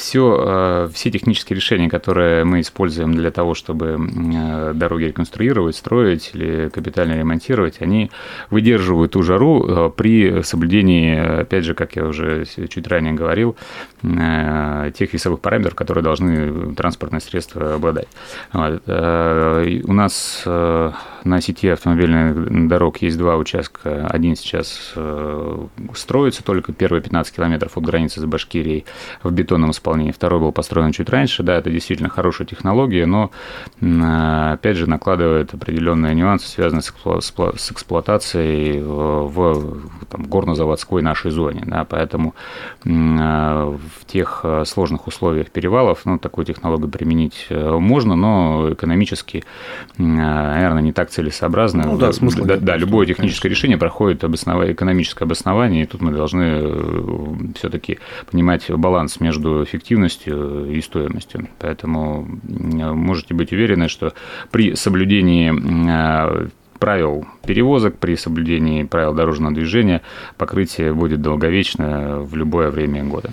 Все, 0.00 0.36
э, 0.38 0.88
все 0.94 1.10
технические 1.10 1.56
решения, 1.56 1.88
которые 1.88 2.44
мы 2.44 2.60
используем 2.60 3.14
для 3.14 3.30
того, 3.30 3.54
чтобы 3.54 3.98
э, 3.98 4.72
дороги 4.74 5.04
реконструировать, 5.04 5.76
строить 5.76 6.30
или 6.32 6.70
капитально 6.70 7.18
ремонтировать, 7.18 7.82
они 7.82 8.10
выдерживают 8.48 9.12
ту 9.12 9.22
жару 9.22 9.66
э, 9.66 9.90
при 9.94 10.42
соблюдении, 10.42 11.40
опять 11.42 11.64
же, 11.64 11.74
как 11.74 11.96
я 11.96 12.06
уже 12.06 12.46
чуть 12.46 12.86
ранее 12.88 13.12
говорил, 13.12 13.56
тех 14.02 15.12
весовых 15.12 15.40
параметров, 15.40 15.74
которые 15.74 16.02
должны 16.02 16.74
транспортные 16.74 17.20
средства 17.20 17.74
обладать. 17.74 18.08
Вот. 18.52 18.82
У 18.86 19.92
нас 19.92 20.42
на 20.46 21.40
сети 21.40 21.68
автомобильных 21.68 22.68
дорог 22.68 23.02
есть 23.02 23.18
два 23.18 23.36
участка. 23.36 24.06
Один 24.06 24.36
сейчас 24.36 24.94
строится 25.94 26.42
только 26.42 26.72
первые 26.72 27.02
15 27.02 27.36
километров 27.36 27.76
от 27.76 27.84
границы 27.84 28.20
с 28.20 28.24
Башкирией 28.24 28.86
в 29.22 29.30
бетонном 29.30 29.72
исполнении. 29.72 29.89
Второй 30.12 30.40
был 30.40 30.52
построен 30.52 30.92
чуть 30.92 31.08
раньше. 31.08 31.42
Да, 31.42 31.56
это 31.56 31.70
действительно 31.70 32.08
хорошая 32.08 32.46
технология, 32.46 33.06
но, 33.06 33.30
опять 33.80 34.76
же, 34.76 34.88
накладывает 34.88 35.54
определенные 35.54 36.14
нюансы, 36.14 36.48
связанные 36.48 36.82
с 36.82 37.72
эксплуатацией 37.72 38.80
в 38.82 39.82
там, 40.08 40.22
горнозаводской 40.24 41.02
нашей 41.02 41.30
зоне. 41.30 41.62
Да, 41.66 41.84
поэтому 41.84 42.34
в 42.84 43.80
тех 44.06 44.40
э, 44.42 44.64
сложных 44.66 45.06
условиях 45.06 45.50
перевалов 45.50 46.00
ну, 46.04 46.18
такую 46.18 46.44
технологию 46.44 46.88
применить 46.88 47.46
э, 47.48 47.78
можно, 47.78 48.16
но 48.16 48.72
экономически, 48.72 49.44
наверное, 49.96 50.82
не 50.82 50.92
так 50.92 51.10
целесообразно. 51.10 51.84
Ну, 51.86 51.98
да, 51.98 52.12
смысла 52.12 52.46
да, 52.46 52.56
да, 52.56 52.76
любое 52.76 53.06
техническое 53.06 53.48
конечно. 53.48 53.58
решение 53.58 53.78
проходит 53.78 54.24
обоснов... 54.24 54.64
экономическое 54.64 55.24
обоснование, 55.24 55.84
и 55.84 55.86
тут 55.86 56.00
мы 56.00 56.12
должны 56.12 56.42
э, 56.42 57.34
все-таки 57.56 57.98
понимать 58.30 58.70
баланс 58.70 59.20
между 59.20 59.62
эффективностью 59.64 59.79
и 60.26 60.80
стоимостью. 60.80 61.48
Поэтому 61.58 62.26
можете 62.42 63.34
быть 63.34 63.52
уверены, 63.52 63.88
что 63.88 64.12
при 64.50 64.74
соблюдении 64.74 66.50
правил 66.78 67.26
перевозок, 67.46 67.98
при 67.98 68.16
соблюдении 68.16 68.84
правил 68.84 69.12
дорожного 69.12 69.54
движения 69.54 70.00
покрытие 70.38 70.94
будет 70.94 71.20
долговечно 71.20 72.20
в 72.20 72.34
любое 72.34 72.70
время 72.70 73.04
года. 73.04 73.32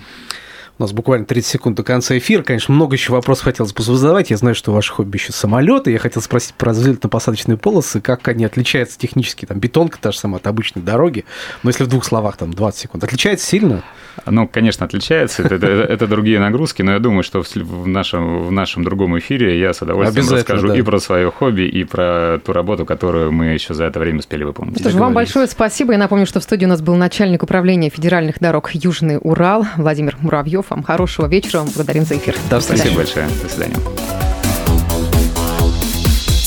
У 0.78 0.82
нас 0.84 0.92
буквально 0.92 1.26
30 1.26 1.50
секунд 1.50 1.76
до 1.76 1.82
конца 1.82 2.16
эфира. 2.16 2.44
Конечно, 2.44 2.72
много 2.72 2.94
еще 2.94 3.10
вопросов 3.10 3.46
хотелось 3.46 3.72
бы 3.72 3.82
задавать. 3.82 4.30
Я 4.30 4.36
знаю, 4.36 4.54
что 4.54 4.72
ваше 4.72 4.92
хобби 4.92 5.16
еще 5.16 5.32
самолеты. 5.32 5.90
Я 5.90 5.98
хотел 5.98 6.22
спросить 6.22 6.54
про 6.54 6.70
взлетно-посадочные 6.70 7.56
полосы, 7.56 8.00
как 8.00 8.28
они 8.28 8.44
отличаются 8.44 8.96
технически. 8.96 9.44
Там 9.44 9.58
бетонка 9.58 9.98
та 10.00 10.12
же 10.12 10.18
самая 10.18 10.38
от 10.38 10.46
обычной 10.46 10.82
дороги. 10.82 11.24
Но 11.64 11.70
если 11.70 11.82
в 11.82 11.88
двух 11.88 12.04
словах, 12.04 12.36
там 12.36 12.52
20 12.52 12.80
секунд. 12.80 13.02
Отличается 13.02 13.44
сильно? 13.44 13.82
Ну, 14.26 14.46
конечно, 14.46 14.86
отличается. 14.86 15.42
Это, 15.42 15.56
это, 15.56 15.66
это 15.66 16.06
другие 16.06 16.38
нагрузки, 16.38 16.82
но 16.82 16.92
я 16.92 16.98
думаю, 16.98 17.22
что 17.22 17.42
в 17.42 17.88
нашем, 17.88 18.44
в 18.44 18.52
нашем 18.52 18.84
другом 18.84 19.18
эфире 19.18 19.58
я 19.58 19.72
с 19.72 19.82
удовольствием 19.82 20.28
расскажу 20.28 20.68
да. 20.68 20.76
и 20.76 20.82
про 20.82 20.98
свое 21.00 21.30
хобби, 21.30 21.62
и 21.62 21.84
про 21.84 22.38
ту 22.44 22.52
работу, 22.52 22.86
которую 22.86 23.32
мы 23.32 23.46
еще 23.46 23.74
за 23.74 23.84
это 23.84 23.98
время 23.98 24.20
успели 24.20 24.44
выполнить. 24.44 24.74
Ну 24.76 24.80
что 24.80 24.90
ж, 24.90 24.94
вам 24.94 25.14
большое 25.14 25.46
спасибо. 25.46 25.92
Я 25.92 25.98
напомню, 25.98 26.26
что 26.26 26.40
в 26.40 26.42
студии 26.44 26.66
у 26.66 26.68
нас 26.68 26.82
был 26.82 26.94
начальник 26.94 27.42
управления 27.42 27.90
федеральных 27.90 28.38
дорог 28.38 28.70
Южный 28.72 29.18
Урал 29.20 29.66
Владимир 29.76 30.16
Муравьев. 30.20 30.67
Вам 30.68 30.82
хорошего 30.82 31.26
вечера. 31.26 31.62
Благодарим 31.74 32.04
за 32.04 32.16
эфир. 32.16 32.36
Да, 32.50 32.60
спасибо 32.60 32.96
большое. 32.96 33.28
До 33.42 33.48
свидания. 33.48 33.76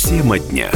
Тема 0.08 0.40
дня. 0.40 0.70